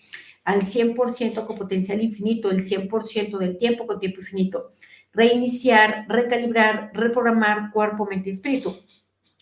al 0.45 0.61
100% 0.61 1.47
con 1.47 1.57
potencial 1.57 2.03
infinito, 2.03 2.51
el 2.51 2.63
100% 2.67 3.39
del 3.39 3.57
tiempo 3.57 3.87
con 3.87 3.99
tiempo 3.99 4.21
infinito. 4.21 4.69
Reiniciar, 5.11 6.05
recalibrar, 6.07 6.91
reprogramar 6.93 7.71
cuerpo, 7.73 8.05
mente 8.05 8.29
y 8.29 8.33
espíritu. 8.35 8.77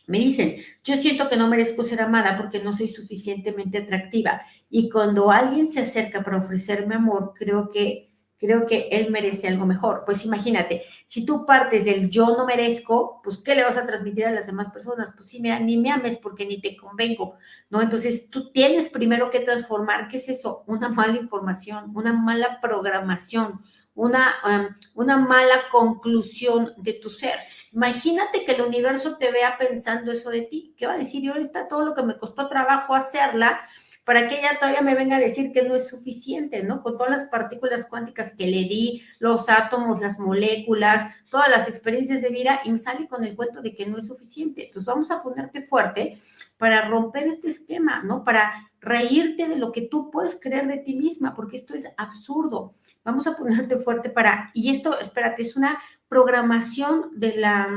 Me 0.06 0.18
dicen, 0.18 0.58
yo 0.84 0.94
siento 0.94 1.28
que 1.28 1.36
no 1.36 1.48
merezco 1.48 1.82
ser 1.82 2.00
amada 2.00 2.36
porque 2.36 2.62
no 2.62 2.76
soy 2.76 2.86
suficientemente 2.86 3.78
atractiva. 3.78 4.42
Y 4.70 4.90
cuando 4.90 5.32
alguien 5.32 5.66
se 5.66 5.80
acerca 5.80 6.22
para 6.22 6.36
ofrecerme 6.36 6.94
amor, 6.94 7.32
creo 7.36 7.68
que 7.68 8.05
creo 8.38 8.66
que 8.66 8.88
él 8.90 9.10
merece 9.10 9.48
algo 9.48 9.66
mejor. 9.66 10.02
Pues 10.04 10.24
imagínate, 10.24 10.84
si 11.06 11.24
tú 11.24 11.46
partes 11.46 11.84
del 11.84 12.10
yo 12.10 12.36
no 12.36 12.46
merezco, 12.46 13.20
pues 13.22 13.38
¿qué 13.38 13.54
le 13.54 13.64
vas 13.64 13.76
a 13.76 13.86
transmitir 13.86 14.26
a 14.26 14.32
las 14.32 14.46
demás 14.46 14.70
personas? 14.70 15.12
Pues 15.16 15.28
sí, 15.28 15.40
mira, 15.40 15.58
ni 15.60 15.76
me 15.76 15.90
ames 15.90 16.16
porque 16.16 16.46
ni 16.46 16.60
te 16.60 16.76
convengo, 16.76 17.36
¿no? 17.70 17.80
Entonces 17.80 18.30
tú 18.30 18.52
tienes 18.52 18.88
primero 18.88 19.30
que 19.30 19.40
transformar, 19.40 20.08
¿qué 20.08 20.18
es 20.18 20.28
eso? 20.28 20.64
Una 20.66 20.88
mala 20.88 21.16
información, 21.16 21.92
una 21.94 22.12
mala 22.12 22.60
programación, 22.60 23.60
una, 23.96 24.34
una 24.94 25.16
mala 25.16 25.68
conclusión 25.70 26.72
de 26.76 26.92
tu 26.92 27.08
ser. 27.08 27.34
Imagínate 27.72 28.44
que 28.44 28.52
el 28.52 28.60
universo 28.60 29.16
te 29.16 29.30
vea 29.32 29.56
pensando 29.58 30.12
eso 30.12 30.30
de 30.30 30.42
ti. 30.42 30.74
¿Qué 30.76 30.86
va 30.86 30.92
a 30.92 30.98
decir? 30.98 31.24
Y 31.24 31.28
ahorita 31.28 31.66
todo 31.66 31.84
lo 31.84 31.94
que 31.94 32.02
me 32.02 32.16
costó 32.16 32.46
trabajo 32.48 32.94
hacerla, 32.94 33.60
para 34.06 34.28
que 34.28 34.38
ella 34.38 34.56
todavía 34.60 34.82
me 34.82 34.94
venga 34.94 35.16
a 35.16 35.20
decir 35.20 35.52
que 35.52 35.64
no 35.64 35.74
es 35.74 35.88
suficiente, 35.88 36.62
¿no? 36.62 36.80
Con 36.80 36.96
todas 36.96 37.10
las 37.10 37.24
partículas 37.24 37.86
cuánticas 37.86 38.36
que 38.36 38.46
le 38.46 38.62
di, 38.68 39.02
los 39.18 39.48
átomos, 39.48 40.00
las 40.00 40.20
moléculas, 40.20 41.12
todas 41.28 41.48
las 41.50 41.68
experiencias 41.68 42.22
de 42.22 42.28
vida, 42.28 42.60
y 42.64 42.70
me 42.70 42.78
sale 42.78 43.08
con 43.08 43.24
el 43.24 43.34
cuento 43.34 43.62
de 43.62 43.74
que 43.74 43.84
no 43.84 43.98
es 43.98 44.06
suficiente. 44.06 44.66
Entonces 44.66 44.86
vamos 44.86 45.10
a 45.10 45.24
ponerte 45.24 45.60
fuerte 45.60 46.16
para 46.56 46.88
romper 46.88 47.24
este 47.26 47.48
esquema, 47.48 48.04
¿no? 48.04 48.22
Para 48.22 48.70
reírte 48.80 49.48
de 49.48 49.56
lo 49.56 49.72
que 49.72 49.82
tú 49.82 50.08
puedes 50.12 50.38
creer 50.40 50.68
de 50.68 50.78
ti 50.78 50.94
misma, 50.94 51.34
porque 51.34 51.56
esto 51.56 51.74
es 51.74 51.88
absurdo. 51.96 52.70
Vamos 53.02 53.26
a 53.26 53.36
ponerte 53.36 53.76
fuerte 53.76 54.08
para, 54.08 54.52
y 54.54 54.70
esto, 54.70 54.96
espérate, 55.00 55.42
es 55.42 55.56
una 55.56 55.80
programación 56.08 57.10
de 57.16 57.38
la 57.38 57.68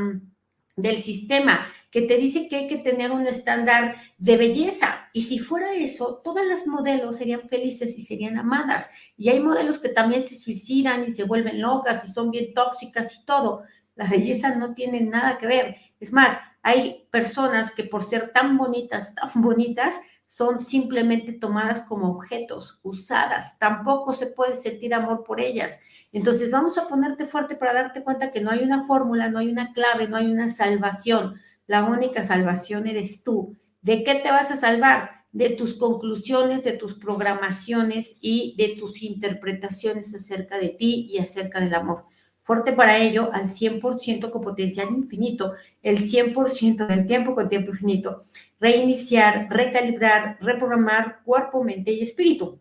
del 0.76 1.02
sistema 1.02 1.66
que 1.92 2.04
te 2.04 2.18
dice 2.18 2.48
que 2.48 2.56
hay 2.56 2.68
que 2.68 2.78
tener 2.78 3.12
un 3.12 3.26
estándar 3.26 3.96
de 4.18 4.38
belleza. 4.38 5.10
Y 5.14 5.24
si 5.24 5.40
fuera 5.40 5.74
eso, 5.74 6.22
todas 6.24 6.46
las 6.46 6.68
modelos 6.68 7.18
serían 7.18 7.48
felices 7.50 7.98
y 7.98 8.02
serían 8.02 8.38
amadas. 8.38 8.90
Y 9.18 9.30
hay 9.30 9.40
modelos 9.40 9.80
que 9.80 9.90
también 9.90 10.28
se 10.28 10.38
suicidan 10.38 11.06
y 11.06 11.12
se 11.12 11.24
vuelven 11.24 11.62
locas 11.62 12.08
y 12.08 12.12
son 12.12 12.32
bien 12.32 12.54
tóxicas 12.54 13.16
y 13.16 13.26
todo. 13.26 13.64
La 13.96 14.08
belleza 14.08 14.56
no 14.56 14.74
tiene 14.74 15.02
nada 15.02 15.38
que 15.38 15.48
ver. 15.48 15.78
Es 16.00 16.14
más, 16.14 16.38
hay 16.62 17.08
personas 17.12 17.72
que 17.72 17.84
por 17.84 18.04
ser 18.04 18.32
tan 18.34 18.58
bonitas, 18.58 19.16
tan 19.16 19.42
bonitas, 19.42 20.00
son 20.30 20.64
simplemente 20.64 21.32
tomadas 21.32 21.82
como 21.82 22.12
objetos, 22.12 22.80
usadas. 22.84 23.58
Tampoco 23.58 24.14
se 24.14 24.28
puede 24.28 24.58
sentir 24.58 24.94
amor 24.94 25.24
por 25.24 25.42
ellas. 25.42 25.80
Entonces 26.12 26.52
vamos 26.52 26.78
a 26.78 26.88
ponerte 26.88 27.26
fuerte 27.26 27.56
para 27.56 27.74
darte 27.74 28.04
cuenta 28.04 28.32
que 28.32 28.40
no 28.40 28.52
hay 28.52 28.60
una 28.60 28.84
fórmula, 28.84 29.32
no 29.32 29.40
hay 29.40 29.50
una 29.50 29.74
clave, 29.74 30.08
no 30.08 30.18
hay 30.18 30.28
una 30.32 30.48
salvación. 30.48 31.42
La 31.70 31.84
única 31.84 32.24
salvación 32.24 32.88
eres 32.88 33.24
tú. 33.24 33.56
¿De 33.84 34.04
qué 34.04 34.16
te 34.16 34.32
vas 34.32 34.50
a 34.50 34.58
salvar? 34.58 35.12
De 35.32 35.52
tus 35.52 35.76
conclusiones, 35.76 36.64
de 36.64 36.72
tus 36.72 36.96
programaciones 36.96 38.18
y 38.22 38.56
de 38.58 38.70
tus 38.70 39.04
interpretaciones 39.04 40.16
acerca 40.16 40.58
de 40.58 40.70
ti 40.70 41.06
y 41.12 41.20
acerca 41.20 41.60
del 41.60 41.76
amor 41.76 42.06
fuerte 42.40 42.74
para 42.74 42.98
ello 42.98 43.30
al 43.32 43.48
100% 43.48 44.32
con 44.32 44.42
potencial 44.42 44.90
infinito, 44.90 45.54
el 45.84 46.00
100% 46.00 46.88
del 46.88 47.06
tiempo 47.06 47.36
con 47.36 47.48
tiempo 47.48 47.70
infinito, 47.70 48.22
reiniciar, 48.60 49.48
recalibrar, 49.52 50.40
reprogramar 50.42 51.22
cuerpo, 51.24 51.64
mente 51.64 51.92
y 51.92 52.02
espíritu. 52.02 52.60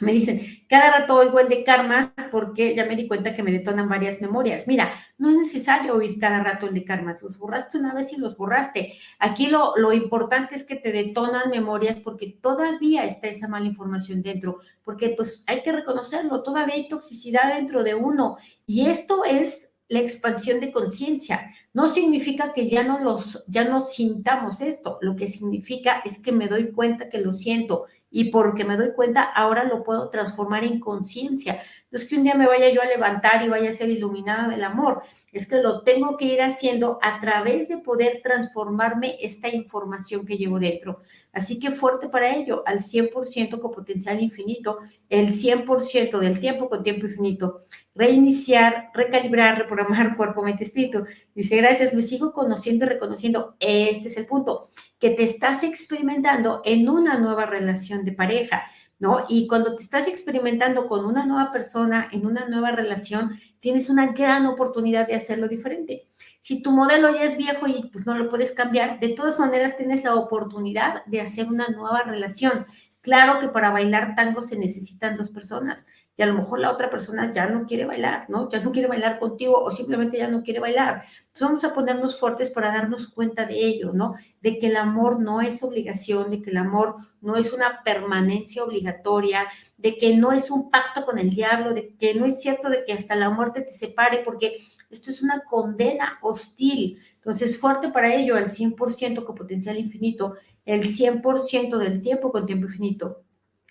Me 0.00 0.12
dicen, 0.12 0.40
cada 0.68 0.90
rato 0.90 1.14
oigo 1.14 1.40
el 1.40 1.48
de 1.48 1.64
karmas 1.64 2.10
porque 2.30 2.74
ya 2.74 2.84
me 2.84 2.94
di 2.94 3.08
cuenta 3.08 3.34
que 3.34 3.42
me 3.42 3.50
detonan 3.50 3.88
varias 3.88 4.20
memorias. 4.20 4.66
Mira, 4.66 4.92
no 5.18 5.30
es 5.30 5.36
necesario 5.36 5.94
oír 5.94 6.18
cada 6.18 6.42
rato 6.42 6.66
el 6.66 6.74
de 6.74 6.84
karmas. 6.84 7.22
Los 7.22 7.38
borraste 7.38 7.78
una 7.78 7.94
vez 7.94 8.12
y 8.12 8.16
los 8.16 8.36
borraste. 8.36 8.94
Aquí 9.18 9.48
lo, 9.48 9.76
lo 9.76 9.92
importante 9.92 10.54
es 10.54 10.64
que 10.64 10.76
te 10.76 10.92
detonan 10.92 11.50
memorias 11.50 11.96
porque 11.98 12.38
todavía 12.40 13.04
está 13.04 13.28
esa 13.28 13.48
mala 13.48 13.66
información 13.66 14.22
dentro. 14.22 14.58
Porque 14.84 15.10
pues 15.10 15.42
hay 15.46 15.62
que 15.62 15.72
reconocerlo, 15.72 16.42
todavía 16.42 16.76
hay 16.76 16.88
toxicidad 16.88 17.54
dentro 17.54 17.82
de 17.82 17.94
uno. 17.94 18.36
Y 18.66 18.86
esto 18.86 19.24
es 19.24 19.72
la 19.88 20.00
expansión 20.00 20.60
de 20.60 20.70
conciencia. 20.70 21.50
No 21.72 21.92
significa 21.92 22.52
que 22.52 22.68
ya 22.68 22.82
no 22.82 22.98
los, 23.00 23.44
ya 23.46 23.64
no 23.64 23.86
sintamos 23.86 24.60
esto. 24.60 24.98
Lo 25.00 25.16
que 25.16 25.26
significa 25.26 26.02
es 26.04 26.18
que 26.18 26.32
me 26.32 26.48
doy 26.48 26.72
cuenta 26.72 27.08
que 27.08 27.20
lo 27.20 27.32
siento 27.32 27.86
y 28.10 28.30
porque 28.30 28.64
me 28.64 28.76
doy 28.76 28.92
cuenta, 28.94 29.22
ahora 29.22 29.64
lo 29.64 29.84
puedo 29.84 30.08
transformar 30.10 30.64
en 30.64 30.80
conciencia. 30.80 31.62
No 31.90 31.98
es 31.98 32.04
que 32.04 32.16
un 32.16 32.24
día 32.24 32.34
me 32.34 32.46
vaya 32.46 32.70
yo 32.70 32.82
a 32.82 32.86
levantar 32.86 33.42
y 33.42 33.48
vaya 33.48 33.70
a 33.70 33.74
ser 33.74 33.88
iluminada 33.88 34.48
del 34.48 34.64
amor, 34.64 35.02
es 35.32 35.46
que 35.46 35.62
lo 35.62 35.82
tengo 35.82 36.16
que 36.16 36.26
ir 36.26 36.42
haciendo 36.42 36.98
a 37.02 37.20
través 37.20 37.68
de 37.68 37.78
poder 37.78 38.20
transformarme 38.22 39.16
esta 39.20 39.48
información 39.48 40.26
que 40.26 40.36
llevo 40.36 40.58
dentro. 40.58 41.00
Así 41.32 41.58
que 41.58 41.70
fuerte 41.70 42.08
para 42.08 42.34
ello, 42.34 42.62
al 42.66 42.80
100% 42.80 43.60
con 43.60 43.70
potencial 43.70 44.20
infinito, 44.20 44.78
el 45.08 45.34
100% 45.34 46.18
del 46.18 46.40
tiempo 46.40 46.68
con 46.68 46.82
tiempo 46.82 47.06
infinito. 47.06 47.58
Reiniciar, 47.94 48.90
recalibrar, 48.92 49.58
reprogramar 49.58 50.16
cuerpo, 50.16 50.42
mente, 50.42 50.64
espíritu. 50.64 51.04
Dice, 51.34 51.56
gracias, 51.56 51.94
me 51.94 52.02
sigo 52.02 52.32
conociendo 52.32 52.86
y 52.86 52.88
reconociendo. 52.88 53.56
Este 53.60 54.08
es 54.08 54.16
el 54.16 54.26
punto, 54.26 54.66
que 54.98 55.10
te 55.10 55.24
estás 55.24 55.62
experimentando 55.62 56.62
en 56.64 56.88
una 56.88 57.18
nueva 57.18 57.46
relación 57.46 58.04
de 58.04 58.12
pareja. 58.12 58.64
¿No? 59.00 59.24
Y 59.28 59.46
cuando 59.46 59.76
te 59.76 59.84
estás 59.84 60.08
experimentando 60.08 60.88
con 60.88 61.04
una 61.04 61.24
nueva 61.24 61.52
persona, 61.52 62.08
en 62.10 62.26
una 62.26 62.48
nueva 62.48 62.72
relación, 62.72 63.30
tienes 63.60 63.88
una 63.90 64.10
gran 64.10 64.44
oportunidad 64.46 65.06
de 65.06 65.14
hacerlo 65.14 65.46
diferente. 65.46 66.04
Si 66.40 66.62
tu 66.62 66.72
modelo 66.72 67.14
ya 67.14 67.22
es 67.22 67.36
viejo 67.36 67.68
y 67.68 67.90
pues 67.92 68.06
no 68.06 68.18
lo 68.18 68.28
puedes 68.28 68.50
cambiar, 68.50 68.98
de 68.98 69.10
todas 69.10 69.38
maneras 69.38 69.76
tienes 69.76 70.02
la 70.02 70.16
oportunidad 70.16 71.04
de 71.06 71.20
hacer 71.20 71.46
una 71.46 71.68
nueva 71.68 72.02
relación. 72.02 72.66
Claro 73.00 73.38
que 73.38 73.46
para 73.46 73.70
bailar 73.70 74.16
tango 74.16 74.42
se 74.42 74.58
necesitan 74.58 75.16
dos 75.16 75.30
personas 75.30 75.86
y 76.18 76.22
a 76.24 76.26
lo 76.26 76.34
mejor 76.34 76.58
la 76.58 76.72
otra 76.72 76.90
persona 76.90 77.30
ya 77.30 77.48
no 77.48 77.64
quiere 77.64 77.84
bailar, 77.84 78.28
¿no? 78.28 78.50
Ya 78.50 78.60
no 78.60 78.72
quiere 78.72 78.88
bailar 78.88 79.20
contigo 79.20 79.56
o 79.62 79.70
simplemente 79.70 80.18
ya 80.18 80.26
no 80.26 80.42
quiere 80.42 80.58
bailar. 80.58 81.04
Entonces 81.20 81.42
vamos 81.42 81.64
a 81.64 81.72
ponernos 81.72 82.18
fuertes 82.18 82.50
para 82.50 82.72
darnos 82.72 83.06
cuenta 83.06 83.46
de 83.46 83.54
ello, 83.54 83.92
¿no? 83.92 84.14
De 84.40 84.58
que 84.58 84.66
el 84.66 84.76
amor 84.76 85.20
no 85.20 85.40
es 85.40 85.62
obligación, 85.62 86.32
de 86.32 86.42
que 86.42 86.50
el 86.50 86.56
amor 86.56 86.96
no 87.20 87.36
es 87.36 87.52
una 87.52 87.84
permanencia 87.84 88.64
obligatoria, 88.64 89.46
de 89.76 89.96
que 89.96 90.16
no 90.16 90.32
es 90.32 90.50
un 90.50 90.70
pacto 90.70 91.04
con 91.04 91.18
el 91.18 91.30
diablo, 91.30 91.72
de 91.72 91.94
que 91.94 92.12
no 92.16 92.26
es 92.26 92.40
cierto 92.40 92.68
de 92.68 92.84
que 92.84 92.94
hasta 92.94 93.14
la 93.14 93.30
muerte 93.30 93.60
te 93.60 93.70
separe, 93.70 94.22
porque 94.24 94.54
esto 94.90 95.12
es 95.12 95.22
una 95.22 95.44
condena 95.44 96.18
hostil. 96.20 96.98
Entonces, 97.14 97.56
fuerte 97.56 97.90
para 97.90 98.12
ello, 98.12 98.34
al 98.34 98.50
100% 98.50 99.24
con 99.24 99.36
potencial 99.36 99.78
infinito, 99.78 100.34
el 100.64 100.82
100% 100.92 101.78
del 101.78 102.02
tiempo 102.02 102.32
con 102.32 102.44
tiempo 102.44 102.66
infinito 102.66 103.22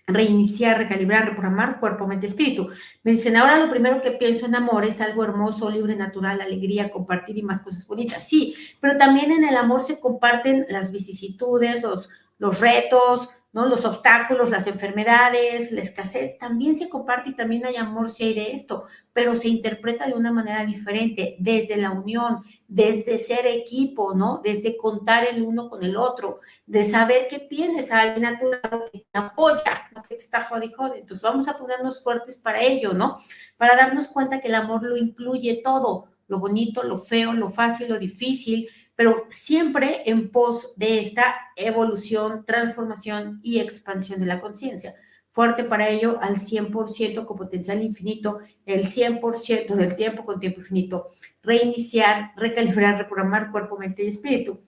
reiniciar, 0.07 0.77
recalibrar, 0.77 1.25
reprogramar 1.25 1.81
cuerpo, 1.81 2.07
mente, 2.07 2.27
espíritu. 2.27 2.69
Me 3.03 3.11
dicen, 3.11 3.35
ahora 3.35 3.59
lo 3.59 3.69
primero 3.69 4.01
que 4.01 4.11
pienso 4.11 4.45
en 4.45 4.55
amor 4.55 4.85
es 4.85 5.01
algo 5.01 5.23
hermoso, 5.23 5.69
libre, 5.69 5.95
natural, 5.97 6.39
alegría, 6.39 6.89
compartir 6.89 7.37
y 7.37 7.43
más 7.43 7.61
cosas 7.61 7.85
bonitas. 7.85 8.25
Sí, 8.27 8.55
pero 8.79 8.97
también 8.97 9.31
en 9.33 9.43
el 9.43 9.57
amor 9.57 9.81
se 9.81 9.99
comparten 9.99 10.65
las 10.69 10.91
vicisitudes, 10.93 11.83
los, 11.83 12.09
los 12.39 12.61
retos, 12.61 13.29
¿no? 13.51 13.65
Los 13.65 13.83
obstáculos, 13.83 14.49
las 14.49 14.67
enfermedades, 14.67 15.71
la 15.71 15.81
escasez, 15.81 16.37
también 16.37 16.77
se 16.77 16.89
comparte 16.89 17.31
y 17.31 17.35
también 17.35 17.65
hay 17.65 17.75
amor 17.75 18.09
si 18.09 18.23
hay 18.23 18.33
de 18.33 18.51
esto, 18.53 18.85
pero 19.11 19.35
se 19.35 19.49
interpreta 19.49 20.07
de 20.07 20.13
una 20.13 20.31
manera 20.31 20.63
diferente, 20.63 21.35
desde 21.39 21.75
la 21.75 21.91
unión, 21.91 22.43
desde 22.67 23.17
ser 23.17 23.45
equipo, 23.45 24.13
¿no? 24.13 24.41
Desde 24.43 24.75
contar 24.75 25.25
el 25.25 25.41
uno 25.41 25.69
con 25.69 25.83
el 25.83 25.95
otro, 25.95 26.41
de 26.65 26.83
saber 26.83 27.27
que 27.27 27.39
tienes 27.39 27.91
a 27.91 28.01
alguien 28.01 28.25
a 28.25 28.39
tu 28.39 28.47
lado 28.49 28.89
que 28.91 29.07
te 29.09 29.19
apoya, 29.19 29.89
que 30.07 30.15
te 30.15 30.21
está 30.21 30.43
jode 30.43 30.71
jode. 30.71 30.99
Entonces 30.99 31.21
vamos 31.21 31.47
a 31.47 31.57
ponernos 31.57 32.03
fuertes 32.03 32.37
para 32.37 32.61
ello, 32.61 32.93
¿no? 32.93 33.15
Para 33.57 33.75
darnos 33.75 34.07
cuenta 34.09 34.41
que 34.41 34.49
el 34.49 34.55
amor 34.55 34.83
lo 34.83 34.97
incluye 34.97 35.61
todo, 35.63 36.09
lo 36.27 36.39
bonito, 36.39 36.83
lo 36.83 36.97
feo, 36.97 37.33
lo 37.33 37.49
fácil, 37.49 37.89
lo 37.89 37.99
difícil, 37.99 38.67
pero 38.95 39.27
siempre 39.29 40.01
en 40.05 40.31
pos 40.31 40.73
de 40.75 40.99
esta 40.99 41.35
evolución, 41.55 42.45
transformación 42.45 43.39
y 43.43 43.59
expansión 43.59 44.19
de 44.19 44.25
la 44.25 44.41
conciencia. 44.41 44.95
Fuerte 45.37 45.63
para 45.63 45.87
ello 45.87 46.17
al 46.19 46.37
100% 46.37 47.25
con 47.25 47.37
potencial 47.37 47.83
infinito, 47.83 48.39
el 48.65 48.87
100% 48.91 49.75
del 49.75 49.95
tiempo 49.95 50.25
con 50.25 50.39
tiempo 50.39 50.61
infinito. 50.61 51.05
Reiniciar, 51.43 52.31
recalibrar, 52.35 52.97
reprogramar 52.97 53.51
cuerpo, 53.51 53.77
mente 53.77 54.03
y 54.03 54.07
espíritu. 54.07 54.59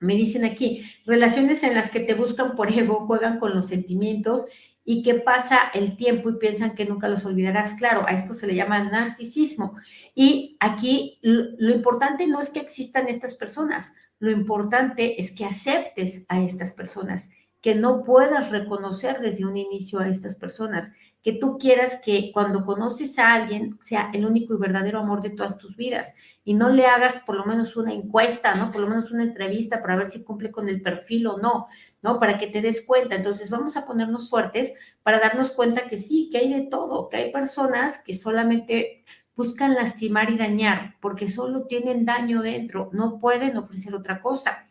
Me 0.00 0.16
dicen 0.16 0.44
aquí, 0.44 0.84
relaciones 1.06 1.62
en 1.62 1.74
las 1.74 1.88
que 1.88 2.00
te 2.00 2.14
buscan 2.14 2.56
por 2.56 2.72
ego, 2.72 3.06
juegan 3.06 3.38
con 3.38 3.54
los 3.54 3.68
sentimientos 3.68 4.46
y 4.84 5.04
que 5.04 5.14
pasa 5.14 5.70
el 5.72 5.96
tiempo 5.96 6.30
y 6.30 6.38
piensan 6.38 6.74
que 6.74 6.84
nunca 6.84 7.06
los 7.06 7.24
olvidarás. 7.24 7.74
Claro, 7.74 8.02
a 8.04 8.10
esto 8.10 8.34
se 8.34 8.48
le 8.48 8.56
llama 8.56 8.82
narcisismo. 8.82 9.76
Y 10.16 10.56
aquí 10.58 11.20
lo, 11.22 11.72
importante 11.72 12.26
no 12.26 12.40
es 12.40 12.50
que 12.50 12.58
existan 12.58 13.06
estas 13.06 13.36
personas, 13.36 13.92
lo 14.18 14.32
importante 14.32 15.20
es 15.20 15.30
que 15.30 15.44
aceptes 15.44 16.26
a 16.28 16.42
estas 16.42 16.72
personas, 16.72 17.30
que 17.62 17.76
no 17.76 18.02
puedas 18.02 18.50
reconocer 18.50 19.20
desde 19.20 19.46
un 19.46 19.56
inicio 19.56 20.00
a 20.00 20.08
estas 20.08 20.34
personas, 20.34 20.92
que 21.22 21.32
tú 21.32 21.56
quieras 21.58 22.00
que 22.04 22.32
cuando 22.32 22.64
conoces 22.64 23.18
a 23.20 23.32
alguien 23.32 23.78
sea 23.80 24.10
el 24.12 24.26
único 24.26 24.54
y 24.54 24.58
verdadero 24.58 24.98
amor 24.98 25.22
de 25.22 25.30
todas 25.30 25.56
tus 25.56 25.76
vidas 25.76 26.14
y 26.44 26.54
no 26.54 26.70
le 26.70 26.86
hagas 26.86 27.18
por 27.24 27.36
lo 27.36 27.46
menos 27.46 27.76
una 27.76 27.92
encuesta, 27.92 28.56
¿no? 28.56 28.72
Por 28.72 28.80
lo 28.80 28.88
menos 28.88 29.12
una 29.12 29.22
entrevista 29.22 29.80
para 29.80 29.94
ver 29.94 30.08
si 30.08 30.24
cumple 30.24 30.50
con 30.50 30.68
el 30.68 30.82
perfil 30.82 31.28
o 31.28 31.38
no, 31.38 31.68
¿no? 32.02 32.18
Para 32.18 32.38
que 32.38 32.48
te 32.48 32.60
des 32.60 32.84
cuenta. 32.84 33.14
Entonces 33.14 33.48
vamos 33.50 33.76
a 33.76 33.86
ponernos 33.86 34.28
fuertes 34.28 34.72
para 35.04 35.20
darnos 35.20 35.52
cuenta 35.52 35.88
que 35.88 36.00
sí, 36.00 36.28
que 36.32 36.38
hay 36.38 36.52
de 36.52 36.62
todo, 36.62 37.08
que 37.08 37.18
hay 37.18 37.32
personas 37.32 38.00
que 38.04 38.16
solamente 38.16 39.04
buscan 39.36 39.74
lastimar 39.74 40.30
y 40.30 40.36
dañar 40.36 40.96
porque 41.00 41.28
solo 41.28 41.66
tienen 41.66 42.04
daño 42.04 42.42
dentro, 42.42 42.90
no 42.92 43.20
pueden 43.20 43.56
ofrecer 43.56 43.94
otra 43.94 44.20
cosa. 44.20 44.64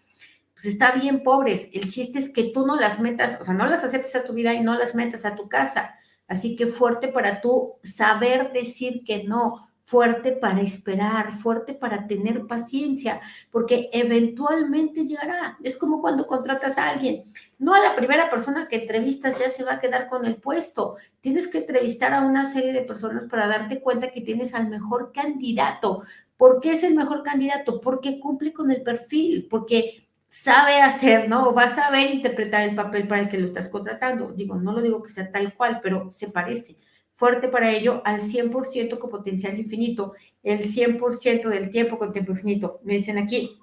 Pues 0.61 0.73
está 0.73 0.91
bien, 0.91 1.23
pobres. 1.23 1.69
El 1.73 1.89
chiste 1.89 2.19
es 2.19 2.29
que 2.29 2.51
tú 2.53 2.67
no 2.67 2.75
las 2.75 2.99
metas, 2.99 3.39
o 3.41 3.45
sea, 3.45 3.53
no 3.55 3.65
las 3.65 3.83
aceptes 3.83 4.15
a 4.15 4.23
tu 4.23 4.33
vida 4.33 4.53
y 4.53 4.61
no 4.61 4.77
las 4.77 4.93
metas 4.93 5.25
a 5.25 5.35
tu 5.35 5.49
casa 5.49 5.91
Así 6.31 6.55
que 6.55 6.67
fuerte 6.67 7.09
para 7.09 7.41
tú 7.41 7.73
saber 7.83 8.53
decir 8.53 9.03
que 9.03 9.25
no, 9.25 9.67
fuerte 9.83 10.31
para 10.31 10.61
esperar, 10.61 11.33
fuerte 11.33 11.73
para 11.73 12.07
tener 12.07 12.47
paciencia, 12.47 13.19
porque 13.51 13.89
eventualmente 13.91 15.05
llegará. 15.05 15.57
Es 15.61 15.75
como 15.75 15.99
cuando 15.99 16.25
contratas 16.27 16.77
a 16.77 16.87
alguien. 16.87 17.21
No 17.59 17.73
a 17.73 17.81
la 17.81 17.97
primera 17.97 18.29
persona 18.29 18.69
que 18.69 18.77
entrevistas 18.77 19.39
ya 19.39 19.49
se 19.49 19.65
va 19.65 19.73
a 19.73 19.79
quedar 19.81 20.07
con 20.07 20.23
el 20.23 20.37
puesto. 20.37 20.95
Tienes 21.19 21.49
que 21.49 21.57
entrevistar 21.57 22.13
a 22.13 22.21
una 22.21 22.49
serie 22.49 22.71
de 22.71 22.83
personas 22.83 23.25
para 23.25 23.47
darte 23.47 23.81
cuenta 23.81 24.13
que 24.13 24.21
tienes 24.21 24.53
al 24.53 24.69
mejor 24.69 25.11
candidato. 25.11 26.03
¿Por 26.37 26.61
qué 26.61 26.75
es 26.75 26.83
el 26.83 26.95
mejor 26.95 27.23
candidato? 27.23 27.81
Porque 27.81 28.21
cumple 28.21 28.53
con 28.53 28.71
el 28.71 28.83
perfil, 28.83 29.49
porque 29.49 30.07
sabe 30.31 30.81
hacer, 30.81 31.27
¿no? 31.27 31.49
O 31.49 31.53
va 31.53 31.65
a 31.65 31.75
saber 31.75 32.09
interpretar 32.09 32.61
el 32.63 32.73
papel 32.73 33.05
para 33.05 33.19
el 33.19 33.27
que 33.27 33.37
lo 33.37 33.45
estás 33.45 33.67
contratando. 33.67 34.31
Digo, 34.31 34.55
no 34.55 34.71
lo 34.71 34.81
digo 34.81 35.03
que 35.03 35.11
sea 35.11 35.29
tal 35.29 35.53
cual, 35.53 35.81
pero 35.83 36.09
se 36.09 36.29
parece. 36.29 36.77
Fuerte 37.11 37.49
para 37.49 37.69
ello 37.69 38.01
al 38.05 38.21
100% 38.21 38.97
con 38.97 39.11
potencial 39.11 39.59
infinito, 39.59 40.13
el 40.41 40.71
100% 40.71 41.49
del 41.49 41.69
tiempo 41.69 41.97
con 41.97 42.13
tiempo 42.13 42.31
infinito. 42.31 42.79
Me 42.83 42.93
dicen 42.93 43.17
aquí, 43.17 43.59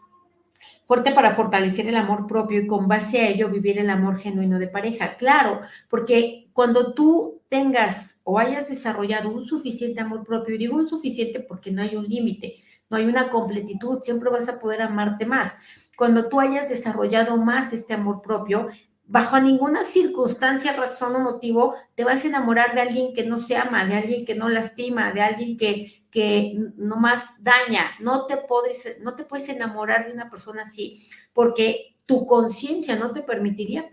fuerte 0.85 1.13
para 1.13 1.35
fortalecer 1.35 1.89
el 1.89 1.97
amor 1.97 2.27
propio 2.27 2.61
y 2.61 2.67
con 2.67 2.87
base 2.87 3.23
a 3.23 3.29
ello 3.29 3.49
vivir 3.49 3.79
el 3.79 3.89
amor 3.89 4.19
genuino 4.19 4.59
de 4.59 4.69
pareja. 4.69 5.17
Claro, 5.17 5.61
porque 5.89 6.51
cuando 6.53 6.93
tú 6.93 7.41
tengas 7.49 8.21
o 8.25 8.39
hayas 8.39 8.69
desarrollado 8.69 9.31
un 9.31 9.43
suficiente 9.43 10.03
amor 10.03 10.23
propio, 10.23 10.55
y 10.55 10.59
digo 10.59 10.77
un 10.77 10.87
suficiente 10.87 11.41
porque 11.41 11.71
no 11.71 11.81
hay 11.81 11.97
un 11.97 12.05
límite, 12.05 12.63
no 12.91 12.99
hay 12.99 13.07
una 13.07 13.31
completitud, 13.31 14.01
siempre 14.03 14.29
vas 14.29 14.51
a 14.51 14.61
poder 14.61 14.83
amarte 14.83 15.25
más 15.25 15.55
cuando 15.99 16.29
tú 16.29 16.39
hayas 16.39 16.69
desarrollado 16.69 17.37
más 17.39 17.73
este 17.73 17.93
amor 17.93 18.23
propio, 18.23 18.69
bajo 19.05 19.41
ninguna 19.41 19.83
circunstancia, 19.83 20.73
razón 20.73 21.17
o 21.17 21.19
motivo, 21.19 21.75
te 21.97 22.05
vas 22.05 22.23
a 22.23 22.29
enamorar 22.29 22.73
de 22.73 22.83
alguien 22.83 23.13
que 23.15 23.25
no 23.25 23.41
se 23.41 23.57
ama, 23.57 23.85
de 23.85 23.97
alguien 23.97 24.25
que 24.25 24.37
no 24.37 24.49
lastima, 24.49 25.13
de 25.13 25.23
alguien 25.23 25.57
que, 25.57 26.05
que 26.13 26.55
más 26.77 27.43
daña. 27.43 27.83
No 27.99 28.27
te, 28.27 28.39
no 29.01 29.17
te 29.17 29.25
puedes 29.25 29.49
enamorar 29.49 30.07
de 30.07 30.13
una 30.13 30.31
persona 30.31 30.63
así, 30.63 31.05
porque 31.33 31.97
tu 32.07 32.27
conciencia 32.27 32.95
no 32.95 33.13
te 33.13 33.23
permitiría 33.23 33.91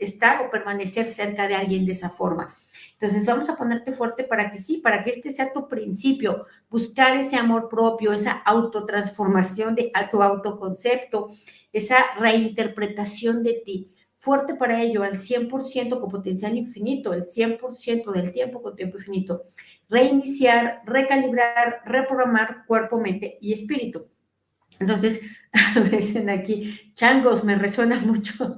estar 0.00 0.44
o 0.44 0.50
permanecer 0.50 1.08
cerca 1.08 1.46
de 1.46 1.54
alguien 1.54 1.86
de 1.86 1.92
esa 1.92 2.10
forma. 2.10 2.52
Entonces 2.98 3.26
vamos 3.26 3.48
a 3.50 3.56
ponerte 3.56 3.92
fuerte 3.92 4.24
para 4.24 4.50
que 4.50 4.58
sí, 4.58 4.78
para 4.78 5.04
que 5.04 5.10
este 5.10 5.30
sea 5.30 5.52
tu 5.52 5.68
principio, 5.68 6.46
buscar 6.70 7.16
ese 7.18 7.36
amor 7.36 7.68
propio, 7.68 8.12
esa 8.12 8.32
autotransformación 8.32 9.74
de 9.74 9.92
tu 10.10 10.22
autoconcepto, 10.22 11.28
esa 11.72 11.98
reinterpretación 12.18 13.42
de 13.42 13.62
ti. 13.64 13.92
fuerte 14.18 14.54
para 14.54 14.82
ello, 14.82 15.02
al 15.04 15.18
100% 15.18 16.00
con 16.00 16.10
potencial 16.10 16.56
infinito, 16.56 17.12
el 17.12 17.24
100% 17.24 18.10
del 18.12 18.32
tiempo 18.32 18.60
con 18.62 18.74
tiempo 18.74 18.96
infinito. 18.96 19.42
Reiniciar, 19.88 20.82
recalibrar, 20.84 21.82
reprogramar 21.84 22.64
cuerpo, 22.66 22.98
mente 22.98 23.38
y 23.40 23.52
espíritu. 23.52 24.08
Entonces, 24.80 25.20
dicen 25.92 26.28
aquí, 26.30 26.92
changos, 26.94 27.44
me 27.44 27.56
resuena 27.56 28.00
mucho. 28.00 28.56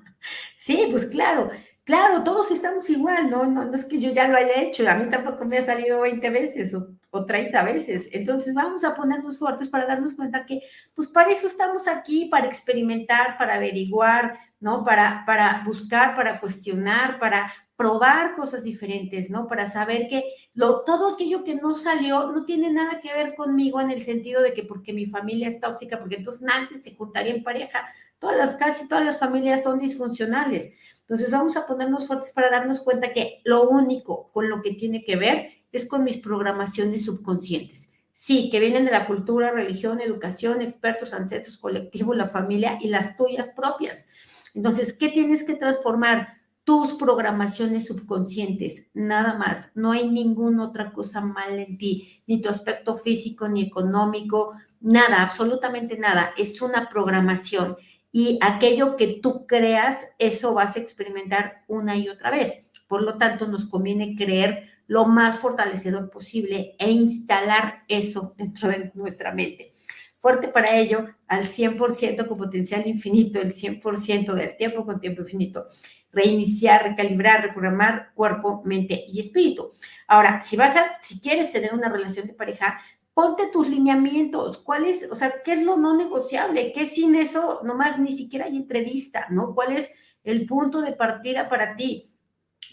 sí, 0.56 0.88
pues 0.90 1.06
claro, 1.06 1.48
claro, 1.84 2.24
todos 2.24 2.50
estamos 2.50 2.88
igual, 2.90 3.30
¿no? 3.30 3.44
¿no? 3.46 3.64
No 3.64 3.74
es 3.74 3.84
que 3.84 4.00
yo 4.00 4.10
ya 4.12 4.28
lo 4.28 4.36
haya 4.36 4.62
hecho, 4.62 4.88
a 4.88 4.94
mí 4.94 5.08
tampoco 5.10 5.44
me 5.44 5.58
ha 5.58 5.64
salido 5.64 6.00
20 6.00 6.30
veces 6.30 6.74
o, 6.74 6.88
o 7.10 7.24
30 7.24 7.62
veces. 7.62 8.08
Entonces, 8.12 8.54
vamos 8.54 8.84
a 8.84 8.94
ponernos 8.94 9.38
fuertes 9.38 9.68
para 9.68 9.86
darnos 9.86 10.14
cuenta 10.14 10.46
que, 10.46 10.62
pues 10.94 11.08
para 11.08 11.30
eso 11.30 11.46
estamos 11.46 11.86
aquí, 11.86 12.26
para 12.26 12.46
experimentar, 12.46 13.38
para 13.38 13.54
averiguar, 13.54 14.38
¿no? 14.60 14.84
Para, 14.84 15.24
para 15.26 15.62
buscar, 15.64 16.16
para 16.16 16.40
cuestionar, 16.40 17.18
para 17.18 17.52
probar 17.76 18.34
cosas 18.34 18.64
diferentes, 18.64 19.30
¿no? 19.30 19.48
Para 19.48 19.70
saber 19.70 20.06
que 20.08 20.24
lo, 20.54 20.82
todo 20.84 21.14
aquello 21.14 21.42
que 21.44 21.56
no 21.56 21.74
salió 21.74 22.30
no 22.30 22.44
tiene 22.44 22.72
nada 22.72 23.00
que 23.00 23.12
ver 23.12 23.34
conmigo 23.34 23.80
en 23.80 23.90
el 23.90 24.00
sentido 24.00 24.42
de 24.42 24.54
que 24.54 24.62
porque 24.62 24.92
mi 24.92 25.06
familia 25.06 25.48
es 25.48 25.60
tóxica, 25.60 25.98
porque 25.98 26.16
entonces 26.16 26.42
nadie 26.42 26.78
se 26.80 26.94
juntaría 26.94 27.34
en 27.34 27.42
pareja. 27.42 27.86
Todas 28.18 28.36
las, 28.36 28.54
casi 28.54 28.88
todas 28.88 29.04
las 29.04 29.18
familias 29.18 29.64
son 29.64 29.78
disfuncionales. 29.78 30.72
Entonces 31.04 31.30
vamos 31.30 31.56
a 31.56 31.66
ponernos 31.66 32.06
fuertes 32.06 32.32
para 32.32 32.50
darnos 32.50 32.80
cuenta 32.80 33.12
que 33.12 33.42
lo 33.44 33.68
único 33.68 34.30
con 34.32 34.48
lo 34.48 34.62
que 34.62 34.72
tiene 34.72 35.04
que 35.04 35.16
ver 35.16 35.50
es 35.70 35.86
con 35.86 36.02
mis 36.02 36.16
programaciones 36.16 37.04
subconscientes. 37.04 37.92
Sí, 38.12 38.48
que 38.48 38.60
vienen 38.60 38.84
de 38.84 38.90
la 38.90 39.06
cultura, 39.06 39.50
religión, 39.50 40.00
educación, 40.00 40.62
expertos, 40.62 41.12
ancestros, 41.12 41.58
colectivo, 41.58 42.14
la 42.14 42.28
familia 42.28 42.78
y 42.80 42.88
las 42.88 43.16
tuyas 43.16 43.50
propias. 43.50 44.06
Entonces, 44.54 44.92
¿qué 44.92 45.08
tienes 45.08 45.44
que 45.44 45.56
transformar? 45.56 46.44
tus 46.64 46.94
programaciones 46.94 47.86
subconscientes, 47.86 48.88
nada 48.94 49.36
más. 49.36 49.70
No 49.74 49.92
hay 49.92 50.10
ninguna 50.10 50.64
otra 50.64 50.92
cosa 50.92 51.20
mal 51.20 51.58
en 51.58 51.76
ti, 51.76 52.22
ni 52.26 52.40
tu 52.40 52.48
aspecto 52.48 52.96
físico, 52.96 53.48
ni 53.48 53.62
económico, 53.62 54.52
nada, 54.80 55.22
absolutamente 55.22 55.98
nada. 55.98 56.32
Es 56.38 56.62
una 56.62 56.88
programación 56.88 57.76
y 58.16 58.38
aquello 58.42 58.94
que 58.94 59.18
tú 59.20 59.44
creas, 59.44 60.06
eso 60.20 60.54
vas 60.54 60.76
a 60.76 60.78
experimentar 60.78 61.64
una 61.66 61.96
y 61.96 62.08
otra 62.08 62.30
vez. 62.30 62.70
Por 62.86 63.02
lo 63.02 63.18
tanto, 63.18 63.48
nos 63.48 63.66
conviene 63.66 64.14
creer 64.14 64.70
lo 64.86 65.06
más 65.06 65.40
fortalecedor 65.40 66.10
posible 66.10 66.76
e 66.78 66.92
instalar 66.92 67.82
eso 67.88 68.32
dentro 68.38 68.68
de 68.68 68.92
nuestra 68.94 69.34
mente. 69.34 69.72
Fuerte 70.14 70.46
para 70.46 70.76
ello, 70.76 71.08
al 71.26 71.48
100% 71.48 72.28
con 72.28 72.38
potencial 72.38 72.86
infinito, 72.86 73.40
el 73.40 73.52
100% 73.52 74.32
del 74.32 74.56
tiempo 74.56 74.86
con 74.86 75.00
tiempo 75.00 75.22
infinito 75.22 75.66
reiniciar, 76.12 76.84
recalibrar, 76.84 77.42
reprogramar 77.42 78.12
cuerpo, 78.14 78.62
mente 78.64 79.04
y 79.08 79.18
espíritu. 79.18 79.70
Ahora, 80.06 80.44
si 80.44 80.54
vas 80.56 80.76
a, 80.76 80.98
si 81.02 81.20
quieres 81.20 81.50
tener 81.50 81.74
una 81.74 81.88
relación 81.88 82.28
de 82.28 82.34
pareja, 82.34 82.80
ponte 83.14 83.46
tus 83.46 83.68
lineamientos, 83.68 84.58
cuál 84.58 84.84
es, 84.84 85.08
o 85.10 85.16
sea, 85.16 85.42
qué 85.44 85.52
es 85.52 85.64
lo 85.64 85.76
no 85.76 85.96
negociable, 85.96 86.72
qué 86.72 86.84
sin 86.84 87.14
eso 87.14 87.60
nomás 87.62 87.98
ni 87.98 88.12
siquiera 88.12 88.46
hay 88.46 88.56
entrevista, 88.56 89.28
¿no? 89.30 89.54
¿Cuál 89.54 89.72
es 89.72 89.90
el 90.24 90.46
punto 90.46 90.82
de 90.82 90.92
partida 90.92 91.48
para 91.48 91.76
ti? 91.76 92.10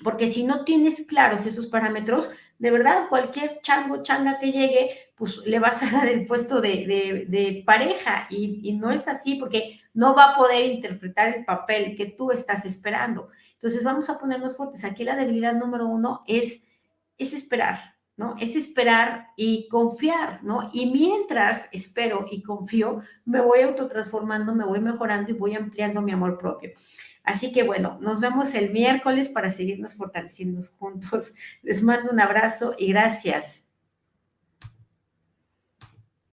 Porque 0.04 0.32
si 0.32 0.44
no 0.44 0.66
tienes 0.66 1.06
claros 1.06 1.46
esos 1.46 1.68
parámetros, 1.68 2.30
de 2.58 2.72
verdad, 2.72 3.08
cualquier 3.08 3.60
chango, 3.62 4.02
changa 4.02 4.40
que 4.40 4.52
llegue, 4.52 4.90
pues 5.16 5.38
le 5.46 5.60
vas 5.60 5.84
a 5.84 5.92
dar 5.92 6.08
el 6.08 6.26
puesto 6.26 6.62
de, 6.62 7.64
pareja 7.66 8.28
y, 8.32 8.74
no 8.74 8.92
es 8.92 9.08
así 9.08 9.36
porque 9.36 9.80
no 9.94 10.16
va 10.16 10.32
a 10.32 10.36
poder 10.36 10.66
interpretar 10.66 11.36
el 11.36 11.46
papel 11.46 11.96
que 11.96 12.08
tú 12.08 12.32
estás 12.32 12.66
esperando. 12.66 13.30
Entonces 13.54 13.84
vamos 13.84 14.10
a 14.10 14.18
ponernos 14.18 14.58
fuertes. 14.58 14.84
Aquí 14.84 15.04
la 15.04 15.16
debilidad 15.16 15.54
número 15.54 15.88
uno 15.88 16.24
es 16.28 16.66
esperar, 17.18 17.91
Es 18.40 18.56
esperar 18.56 19.30
y 19.36 19.68
confiar, 19.70 20.44
¿no? 20.44 20.70
Y 20.74 20.92
mientras 20.92 21.68
espero 21.72 22.26
y 22.30 22.42
confío, 22.44 23.02
me 23.26 23.42
voy 23.42 23.62
autotransformando, 23.62 24.56
me 24.56 24.66
voy 24.66 24.80
mejorando 24.80 25.32
y 25.32 25.34
voy 25.34 25.56
ampliando 25.56 26.02
mi 26.02 26.12
amor 26.12 26.38
propio. 26.38 26.72
Así 27.24 27.52
que 27.52 27.64
bueno, 27.64 27.98
nos 28.02 28.20
vemos 28.20 28.54
el 28.54 28.72
miércoles 28.72 29.30
para 29.30 29.52
seguirnos 29.52 29.96
fortaleciendo 29.96 30.62
juntos. 30.80 31.34
Les 31.62 31.84
mando 31.84 32.12
un 32.12 32.20
abrazo 32.20 32.76
y 32.78 32.88
gracias. 32.88 33.71